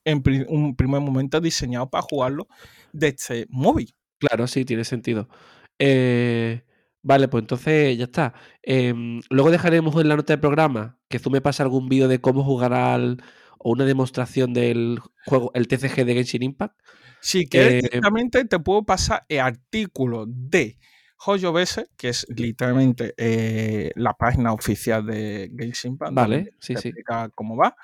en 0.05 0.23
pri- 0.23 0.45
un 0.47 0.75
primer 0.75 1.01
momento 1.01 1.41
diseñado 1.41 1.89
para 1.89 2.01
jugarlo 2.03 2.47
de 2.93 3.09
este 3.09 3.45
móvil. 3.49 3.93
Claro, 4.19 4.47
sí, 4.47 4.63
tiene 4.63 4.85
sentido. 4.85 5.27
Eh, 5.79 6.63
vale, 7.01 7.27
pues 7.27 7.41
entonces 7.43 7.97
ya 7.97 8.05
está. 8.05 8.33
Em, 8.61 9.19
luego 9.29 9.51
dejaremos 9.51 9.95
en 9.99 10.07
la 10.07 10.15
nota 10.15 10.33
del 10.33 10.39
programa 10.39 10.97
que 11.11 11.19
tú 11.19 11.29
me 11.29 11.41
pases 11.41 11.61
algún 11.61 11.87
vídeo 11.87 12.07
de 12.07 12.19
cómo 12.19 12.43
jugar 12.43 12.73
al 12.73 13.21
o 13.59 13.71
una 13.71 13.85
demostración 13.85 14.53
del 14.53 14.99
juego, 15.25 15.51
el 15.53 15.67
TCG 15.67 16.03
de 16.03 16.15
Genshin 16.15 16.41
Impact. 16.41 16.75
Si 17.19 17.45
quieres, 17.45 17.73
Eh, 17.73 17.81
directamente 17.83 18.43
te 18.45 18.57
puedo 18.57 18.83
pasar 18.83 19.23
el 19.29 19.41
artículo 19.41 20.25
de 20.27 20.79
Joyo 21.17 21.53
BS, 21.53 21.87
que 21.95 22.09
es 22.09 22.25
literalmente 22.35 23.13
eh, 23.17 23.91
la 23.95 24.13
página 24.13 24.53
oficial 24.53 25.05
de 25.05 25.51
Genshin 25.55 25.91
Impact. 25.91 26.13
Vale, 26.13 26.53
sí, 26.59 26.75
sí. 26.75 26.87
explica 26.87 27.29
cómo 27.35 27.55
va. 27.55 27.75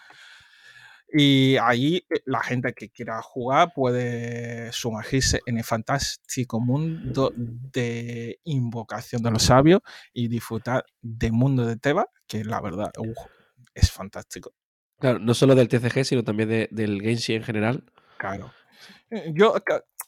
Y 1.14 1.56
ahí 1.58 1.98
eh, 2.10 2.22
la 2.26 2.42
gente 2.44 2.74
que 2.74 2.90
quiera 2.90 3.22
jugar 3.22 3.72
puede 3.74 4.72
sumergirse 4.74 5.40
en 5.46 5.58
el 5.58 5.64
fantástico 5.64 6.60
mundo 6.60 7.32
de 7.36 8.40
invocación 8.44 9.22
de 9.24 9.32
los 9.32 9.44
sabios 9.44 9.82
y 10.14 10.28
disfrutar 10.28 10.86
del 11.02 11.32
mundo 11.32 11.66
de 11.66 11.78
Teba, 11.78 12.08
que 12.28 12.44
la 12.44 12.60
verdad 12.62 12.92
uh, 12.98 13.14
es 13.74 13.90
fantástico. 13.92 14.54
Claro, 15.00 15.20
no 15.20 15.34
solo 15.34 15.56
del 15.56 15.68
TCG, 15.70 16.04
sino 16.04 16.24
también 16.24 16.50
de- 16.50 16.68
del 16.72 17.02
Genshin 17.02 17.38
en 17.38 17.44
general. 17.44 17.84
Claro. 18.18 18.52
Eh, 19.10 19.32
Yo 19.34 19.54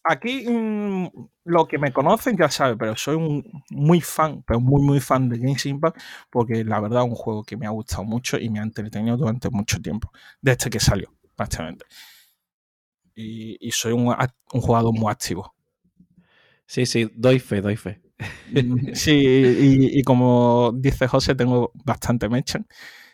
aquí 0.09 0.45
mm, 0.49 1.07
lo 1.45 1.67
que 1.67 1.77
me 1.77 1.93
conocen 1.93 2.35
ya 2.37 2.49
saben, 2.49 2.77
pero 2.77 2.95
soy 2.95 3.15
un 3.15 3.63
muy 3.69 4.01
fan, 4.01 4.43
pero 4.45 4.59
muy 4.59 4.81
muy 4.81 4.99
fan 4.99 5.29
de 5.29 5.37
Genshin 5.37 5.75
Impact 5.75 6.01
porque 6.29 6.63
la 6.63 6.79
verdad 6.79 7.03
es 7.03 7.09
un 7.09 7.15
juego 7.15 7.43
que 7.43 7.55
me 7.55 7.67
ha 7.67 7.69
gustado 7.69 8.03
mucho 8.03 8.37
y 8.37 8.49
me 8.49 8.59
ha 8.59 8.63
entretenido 8.63 9.17
durante 9.17 9.49
mucho 9.49 9.79
tiempo, 9.81 10.11
desde 10.41 10.69
que 10.69 10.79
salió, 10.79 11.13
prácticamente. 11.35 11.85
Y, 13.15 13.57
y 13.59 13.71
soy 13.71 13.91
un, 13.93 14.15
jugador 14.61 14.93
muy 14.93 15.11
activo. 15.11 15.53
Sí, 16.65 16.85
sí, 16.85 17.11
doy 17.15 17.39
fe, 17.39 17.61
doy 17.61 17.75
fe. 17.75 18.01
Mm, 18.51 18.93
Sí, 18.93 19.11
y, 19.13 19.99
y 19.99 20.03
como 20.03 20.71
dice 20.75 21.07
José, 21.07 21.35
tengo 21.35 21.71
bastante 21.85 22.29
mention 22.29 22.65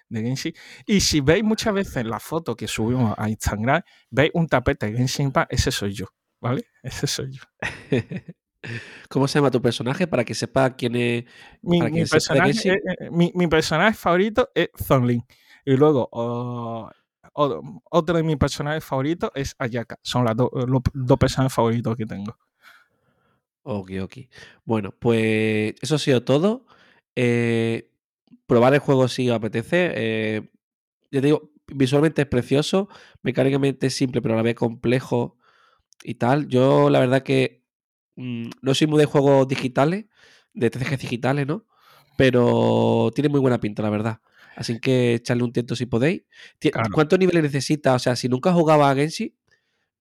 de 0.10 0.22
Genshin. 0.22 0.54
Y 0.86 1.02
si 1.02 1.22
veis 1.22 1.44
muchas 1.44 1.74
veces 1.74 2.06
la 2.06 2.20
foto 2.20 2.56
que 2.56 2.68
subimos 2.68 3.14
a 3.18 3.30
Instagram, 3.30 3.82
veis 4.10 4.32
un 4.34 4.48
tapete 4.48 4.92
de 4.92 4.98
Genshin 4.98 5.28
Impact, 5.28 5.52
ese 5.54 5.72
soy 5.72 5.94
yo, 5.94 6.08
¿vale? 6.50 6.66
Ese 6.84 7.08
soy 7.08 7.32
yo. 7.32 7.42
¿Cómo 9.10 9.28
se 9.28 9.38
llama 9.40 9.52
tu 9.52 9.62
personaje? 9.62 10.08
Para 10.08 10.24
que 10.26 10.34
sepa 10.34 10.76
quién 10.76 10.96
es. 10.96 11.26
Mi, 11.62 11.80
Para 11.80 11.90
mi 11.92 11.98
sepa 12.06 12.10
personaje, 12.16 12.54
Genshin. 12.54 12.72
eh, 12.74 12.80
eh, 13.00 13.10
mi, 13.12 13.32
mi 13.36 13.48
personaje 13.48 13.96
favorito 13.96 14.50
es 14.56 14.70
Zonlin. 14.84 15.24
Y 15.66 15.76
luego 15.78 16.10
oh, 16.12 16.90
otro 17.34 18.16
de 18.18 18.24
mis 18.24 18.38
personajes 18.38 18.84
favoritos 18.84 19.30
es 19.36 19.56
Ayaka. 19.60 19.98
Son 20.02 20.26
las 20.26 20.36
do- 20.36 20.52
los 20.68 20.82
dos 20.94 21.18
personajes 21.18 21.54
favoritos 21.54 21.96
que 21.96 22.06
tengo. 22.06 22.36
Ok, 23.64 23.92
ok. 24.04 24.14
Bueno, 24.64 24.92
pues 24.98 25.74
eso 25.82 25.96
ha 25.96 26.00
sido 26.00 26.24
todo. 26.24 26.66
Eh, 27.16 27.90
probar 28.46 28.74
el 28.74 28.80
juego 28.80 29.08
si 29.08 29.30
os 29.30 29.36
apetece. 29.36 29.92
eh, 29.96 30.50
ya 31.12 31.22
te 31.22 31.28
digo, 31.28 31.52
visualmente 31.68 32.22
es 32.24 32.28
precioso, 32.28 32.90
mecánicamente 33.24 33.88
es 33.88 33.96
simple, 33.96 34.22
pero 34.22 34.34
a 34.36 34.38
la 34.38 34.44
vez 34.44 34.56
complejo 34.56 35.38
y 36.04 36.16
tal. 36.16 36.48
Yo, 36.48 36.90
la 36.90 37.00
verdad 37.00 37.24
que 37.24 37.64
mm, 38.16 38.50
no 38.62 38.74
soy 38.74 38.88
muy 38.88 39.00
de 39.00 39.06
juegos 39.06 39.48
digitales, 39.48 40.06
de 40.54 40.70
TCGs 40.70 41.00
digitales, 41.00 41.48
¿no? 41.48 41.66
Pero 42.18 43.12
tiene 43.14 43.30
muy 43.30 43.40
buena 43.40 43.60
pinta, 43.60 43.82
la 43.84 43.90
verdad. 43.90 44.22
Así 44.56 44.80
que 44.80 45.16
echarle 45.16 45.44
un 45.44 45.52
tiento 45.52 45.76
si 45.76 45.86
podéis. 45.86 46.24
Claro. 46.60 46.90
¿Cuántos 46.94 47.20
niveles 47.20 47.44
necesitas? 47.44 47.96
O 47.96 48.00
sea, 48.00 48.16
si 48.16 48.30
nunca 48.30 48.54
jugaba 48.54 48.90
a 48.90 48.96
Genshin, 48.96 49.36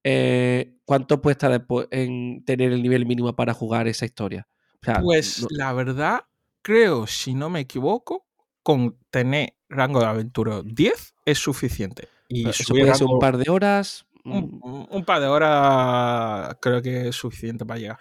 eh, 0.04 0.76
¿cuánto 0.84 1.20
puede 1.20 1.32
estar 1.32 1.50
después 1.50 1.88
en 1.90 2.44
tener 2.44 2.72
el 2.72 2.82
nivel 2.82 3.06
mínimo 3.06 3.34
para 3.34 3.52
jugar 3.54 3.88
esa 3.88 4.04
historia? 4.04 4.46
O 4.82 4.84
sea, 4.84 5.00
Pues 5.00 5.40
no- 5.40 5.48
la 5.50 5.72
verdad, 5.72 6.20
creo, 6.62 7.06
si 7.06 7.34
no 7.34 7.50
me 7.50 7.60
equivoco, 7.60 8.26
con 8.62 8.96
tener 9.10 9.54
rango 9.68 10.00
de 10.00 10.06
aventura 10.06 10.62
10 10.64 11.14
es 11.24 11.38
suficiente. 11.38 12.08
Y 12.28 12.48
eso 12.48 12.74
puede 12.74 12.94
ser 12.94 13.06
un 13.06 13.18
par 13.18 13.38
de 13.38 13.50
horas. 13.50 14.06
Un, 14.24 14.60
mm, 14.62 14.86
un- 14.90 15.04
par 15.04 15.20
de 15.20 15.26
horas 15.26 16.56
creo 16.60 16.80
que 16.82 17.08
es 17.08 17.16
suficiente 17.16 17.64
para 17.66 17.78
llegar. 17.80 17.98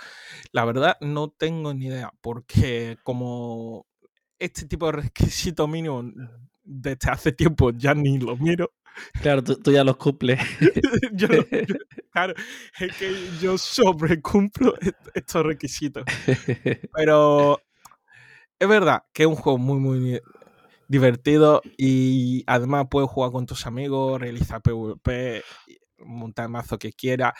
La 0.52 0.66
verdad, 0.66 0.98
no 1.02 1.30
tengo 1.30 1.74
ni 1.74 1.88
idea, 1.88 2.12
porque 2.22 2.98
como 3.04 3.86
este 4.40 4.66
tipo 4.66 4.86
de 4.88 4.94
requisito 5.04 5.68
mínimo 5.68 6.04
desde 6.64 7.12
hace 7.12 7.32
tiempo 7.32 7.72
ya 7.72 7.94
ni 7.94 8.18
lo 8.20 8.38
miro. 8.38 8.72
Claro, 9.22 9.44
tú, 9.44 9.56
tú 9.56 9.72
ya 9.72 9.84
los 9.84 9.98
cumples. 9.98 10.40
yo, 11.14 11.28
yo- 11.68 11.76
claro, 12.12 12.34
es 12.80 12.96
que 12.98 13.12
yo 13.42 13.58
sobrecumplo 13.58 14.76
est- 14.80 14.96
estos 15.16 15.46
requisitos. 15.46 16.04
Pero 16.94 17.60
es 18.60 18.68
verdad 18.68 19.04
que 19.12 19.24
es 19.24 19.28
un 19.28 19.36
juego 19.36 19.58
muy, 19.58 19.80
muy 19.80 20.22
divertido 20.88 21.62
y 21.78 22.44
además 22.48 22.86
puedes 22.90 23.10
jugar 23.10 23.32
con 23.32 23.46
tus 23.46 23.66
amigos, 23.66 24.22
realizar 24.22 24.62
PvP, 24.62 25.44
montar 26.06 26.45
el 26.45 26.51
mazo 26.51 26.78
que 26.80 26.93
quieras 26.93 27.34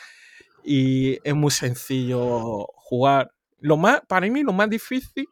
y 0.64 1.20
es 1.28 1.36
muy 1.36 1.52
sencillo 1.52 2.66
jugar. 2.76 3.32
Lo 3.60 3.78
más, 3.78 4.02
para 4.08 4.28
mí 4.28 4.44
lo 4.44 4.54
más 4.54 4.70
difícil 4.70 5.28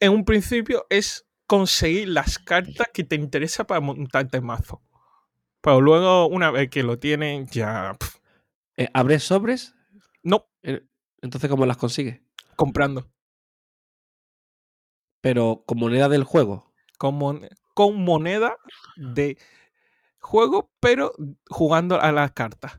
en 0.00 0.12
un 0.12 0.24
principio 0.24 0.86
es 0.90 1.26
conseguir 1.46 2.08
las 2.08 2.38
cartas 2.38 2.88
que 2.92 3.04
te 3.04 3.16
interesa 3.16 3.66
para 3.66 3.80
montarte 3.80 4.36
el 4.36 4.42
mazo. 4.44 4.82
Pero 5.60 5.80
luego, 5.80 6.28
una 6.28 6.50
vez 6.50 6.70
que 6.70 6.82
lo 6.82 6.98
tienen, 6.98 7.46
ya. 7.48 7.96
Eh, 8.76 8.88
¿Abres 8.94 9.24
sobres? 9.24 9.74
no, 10.22 10.46
Eh, 10.62 10.82
Entonces, 11.20 11.50
¿cómo 11.50 11.66
las 11.66 11.76
consigues? 11.76 12.20
comprando. 12.54 13.10
Pero 15.20 15.64
con 15.66 15.78
moneda 15.78 16.08
del 16.08 16.24
juego. 16.24 16.72
Con, 16.98 17.16
mon- 17.16 17.48
con 17.74 17.96
moneda 18.04 18.56
de 18.96 19.36
juego, 20.28 20.70
pero 20.80 21.12
jugando 21.48 22.00
a 22.00 22.12
las 22.12 22.32
cartas. 22.32 22.78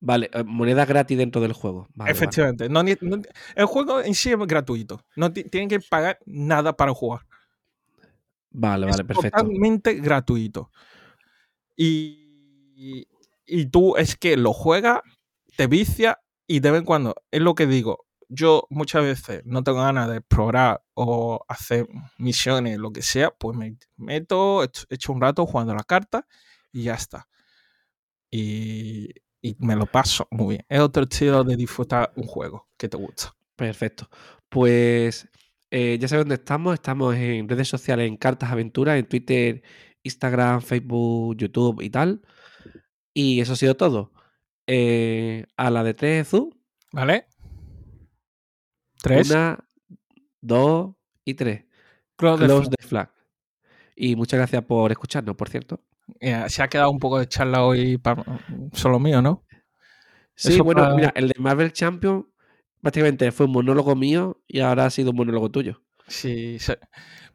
Vale, 0.00 0.28
eh, 0.32 0.42
moneda 0.44 0.84
gratis 0.84 1.16
dentro 1.16 1.40
del 1.40 1.52
juego. 1.52 1.86
Vale, 1.94 2.10
vale. 2.10 2.12
Efectivamente. 2.12 2.68
No 2.68 2.82
ni- 2.82 2.96
no- 3.00 3.22
el 3.54 3.66
juego 3.66 4.00
en 4.00 4.14
sí 4.14 4.30
es 4.32 4.38
gratuito. 4.38 5.00
No 5.16 5.32
ti- 5.32 5.44
tienen 5.44 5.68
que 5.68 5.80
pagar 5.80 6.18
nada 6.26 6.76
para 6.76 6.92
jugar. 6.92 7.20
Vale, 8.50 8.86
Es 8.86 8.90
vale, 8.92 9.04
perfecto. 9.04 9.38
totalmente 9.38 9.94
gratuito. 9.94 10.70
Y, 11.76 13.06
y 13.46 13.66
tú 13.66 13.96
es 13.96 14.16
que 14.16 14.36
lo 14.36 14.52
juegas, 14.52 15.00
te 15.56 15.66
vicia 15.66 16.18
y 16.46 16.60
de 16.60 16.70
vez 16.70 16.80
en 16.80 16.84
cuando, 16.84 17.14
es 17.30 17.40
lo 17.40 17.54
que 17.54 17.66
digo, 17.66 18.04
yo 18.28 18.66
muchas 18.70 19.02
veces 19.04 19.42
no 19.44 19.62
tengo 19.62 19.78
ganas 19.80 20.08
de 20.08 20.18
explorar 20.18 20.82
o 20.94 21.44
hacer 21.48 21.86
misiones, 22.18 22.78
lo 22.78 22.92
que 22.92 23.02
sea, 23.02 23.30
pues 23.30 23.56
me 23.56 23.76
meto, 23.96 24.62
echo, 24.64 25.12
un 25.12 25.20
rato 25.20 25.46
jugando 25.46 25.74
la 25.74 25.84
carta 25.84 26.26
y 26.72 26.84
ya 26.84 26.94
está. 26.94 27.28
Y, 28.30 29.10
y 29.40 29.56
me 29.58 29.76
lo 29.76 29.86
paso 29.86 30.26
muy 30.30 30.54
bien. 30.56 30.66
Es 30.68 30.80
otro 30.80 31.02
estilo 31.02 31.44
de 31.44 31.56
disfrutar 31.56 32.12
un 32.16 32.24
juego 32.24 32.68
que 32.76 32.88
te 32.88 32.96
gusta. 32.96 33.34
Perfecto. 33.56 34.08
Pues 34.48 35.28
eh, 35.70 35.98
ya 35.98 36.08
sabes 36.08 36.24
dónde 36.24 36.36
estamos. 36.36 36.74
Estamos 36.74 37.14
en 37.16 37.48
redes 37.48 37.68
sociales, 37.68 38.08
en 38.08 38.16
Cartas 38.16 38.50
Aventuras, 38.50 38.98
en 38.98 39.06
Twitter, 39.06 39.62
Instagram, 40.02 40.62
Facebook, 40.62 41.36
YouTube 41.36 41.82
y 41.82 41.90
tal. 41.90 42.22
Y 43.14 43.40
eso 43.40 43.54
ha 43.54 43.56
sido 43.56 43.76
todo. 43.76 44.12
Eh, 44.66 45.46
a 45.56 45.70
la 45.70 45.82
de 45.82 45.94
tres, 45.94 46.28
Zu, 46.28 46.56
¿Vale? 46.92 47.26
Tres. 49.02 49.30
una, 49.30 49.58
dos 50.40 50.94
y 51.24 51.34
tres. 51.34 51.64
Close 52.16 52.70
the 52.70 52.86
flag. 52.86 53.10
Y 53.96 54.14
muchas 54.14 54.38
gracias 54.38 54.64
por 54.64 54.90
escucharnos, 54.92 55.36
por 55.36 55.48
cierto. 55.48 55.82
Eh, 56.20 56.44
se 56.48 56.62
ha 56.62 56.68
quedado 56.68 56.90
un 56.90 56.98
poco 56.98 57.18
de 57.18 57.28
charla 57.28 57.64
hoy 57.64 57.98
para 57.98 58.24
solo 58.72 58.98
mío, 58.98 59.22
¿no? 59.22 59.44
Sí, 60.34 60.54
Eso 60.54 60.64
bueno, 60.64 60.82
para- 60.82 60.94
mira, 60.94 61.12
el 61.14 61.28
de 61.28 61.34
Marvel 61.40 61.72
Champion 61.72 62.28
prácticamente 62.80 63.30
fue 63.32 63.46
un 63.46 63.52
monólogo 63.52 63.94
mío 63.94 64.42
y 64.48 64.60
ahora 64.60 64.86
ha 64.86 64.90
sido 64.90 65.10
un 65.10 65.16
monólogo 65.16 65.50
tuyo. 65.50 65.82
Sí, 66.08 66.58
sí. 66.58 66.72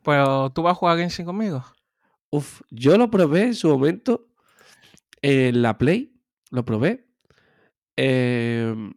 Pero 0.03 0.49
tú 0.51 0.61
vas 0.63 0.71
a 0.71 0.75
jugar 0.75 0.97
Genshin 0.97 1.25
conmigo. 1.25 1.63
Uf, 2.29 2.61
yo 2.69 2.97
lo 2.97 3.09
probé 3.09 3.43
en 3.43 3.55
su 3.55 3.69
momento 3.69 4.27
en 5.21 5.61
la 5.61 5.77
Play, 5.77 6.13
lo 6.51 6.65
probé, 6.65 7.07
em, 7.95 8.93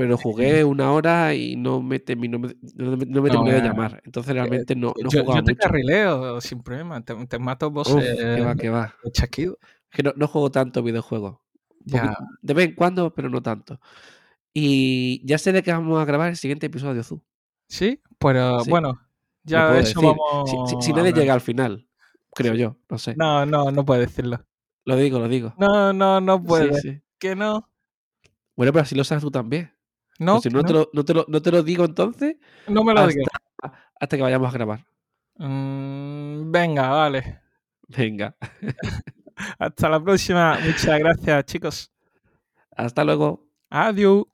pero 0.00 0.16
jugué 0.16 0.64
una 0.64 0.92
hora 0.92 1.34
y 1.34 1.56
no 1.56 1.82
me 1.82 1.98
terminó, 1.98 2.38
no 2.38 2.48
me, 2.48 2.54
no 3.06 3.22
me 3.22 3.28
No, 3.28 3.30
terminó 3.30 3.52
de 3.52 3.58
eh, 3.58 3.62
llamar. 3.62 4.00
Entonces 4.04 4.32
realmente 4.34 4.74
no, 4.74 4.94
no 5.02 5.10
yo, 5.10 5.20
jugaba 5.22 5.40
yo 5.40 5.44
te 5.44 5.52
mucho. 5.52 5.62
carrileo 5.62 6.40
sin 6.40 6.62
problema. 6.62 7.04
Te, 7.04 7.14
te 7.26 7.38
mato 7.38 7.68
Uf, 7.68 7.74
bosses 7.74 8.16
que 8.18 8.40
va, 8.40 8.54
que 8.56 8.70
va. 8.70 8.94
de 9.04 9.54
que 9.90 10.02
no, 10.02 10.12
no 10.16 10.26
juego 10.28 10.50
tanto 10.50 10.82
videojuegos. 10.82 11.38
Ya. 11.84 12.16
De 12.42 12.54
vez 12.54 12.68
en 12.68 12.74
cuando, 12.74 13.12
pero 13.14 13.28
no 13.28 13.42
tanto. 13.42 13.80
Y 14.52 15.24
ya 15.26 15.38
sé 15.38 15.52
de 15.52 15.62
qué 15.62 15.72
vamos 15.72 16.00
a 16.00 16.04
grabar 16.04 16.30
el 16.30 16.36
siguiente 16.36 16.66
episodio, 16.66 17.02
Zu. 17.02 17.22
Sí, 17.68 18.02
pero 18.18 18.60
Sí, 18.60 18.70
bueno, 18.70 19.00
ya 19.44 19.72
de 19.72 19.80
eso 19.80 20.00
vamos. 20.00 20.50
Si, 20.50 20.56
si- 20.76 20.86
si 20.86 20.92
nadie 20.92 21.12
llega 21.12 21.34
al 21.34 21.40
final, 21.40 21.86
creo 22.34 22.54
yo, 22.54 22.76
no 22.88 22.98
sé. 22.98 23.14
No, 23.16 23.46
no, 23.46 23.70
no 23.70 23.84
puedes 23.84 24.08
decirlo. 24.08 24.44
Lo 24.84 24.96
digo, 24.96 25.18
lo 25.18 25.28
digo. 25.28 25.54
No, 25.58 25.92
no, 25.92 26.20
no 26.20 26.38
Sí, 26.38 26.44
puedes. 26.46 26.80
sí. 26.82 27.00
Que 27.18 27.36
no. 27.36 27.68
Bueno, 28.56 28.72
pero 28.72 28.82
así 28.82 28.94
lo 28.94 29.04
sabes 29.04 29.22
tú 29.22 29.30
también. 29.30 29.72
No, 30.20 30.34
Pues 30.34 30.42
si 30.44 30.50
no, 30.50 30.60
no, 30.60 30.66
Te 30.66 30.72
lo, 30.74 30.90
no, 30.92 31.04
te 31.04 31.14
lo, 31.14 31.24
no 31.28 31.42
te 31.42 31.50
lo 31.50 31.62
digo 31.62 31.84
entonces 31.84 32.36
no 32.68 32.84
me 32.84 32.92
lo 32.94 33.06
digas. 33.06 33.26
hasta 33.98 34.16
que 34.16 34.22
vayamos 34.22 34.48
a 34.48 34.52
grabar. 34.52 34.86
Mm, 35.36 36.50
venga, 36.52 36.88
vale. 36.90 37.40
Venga, 37.88 38.36
Hasta 39.58 39.88
la 39.88 39.98
próxima. 40.02 40.58
Muchas 40.62 40.98
gracias, 40.98 41.44
chicos. 41.46 41.92
hasta 42.76 43.02
luego. 43.02 43.48
Adiós. 43.70 44.24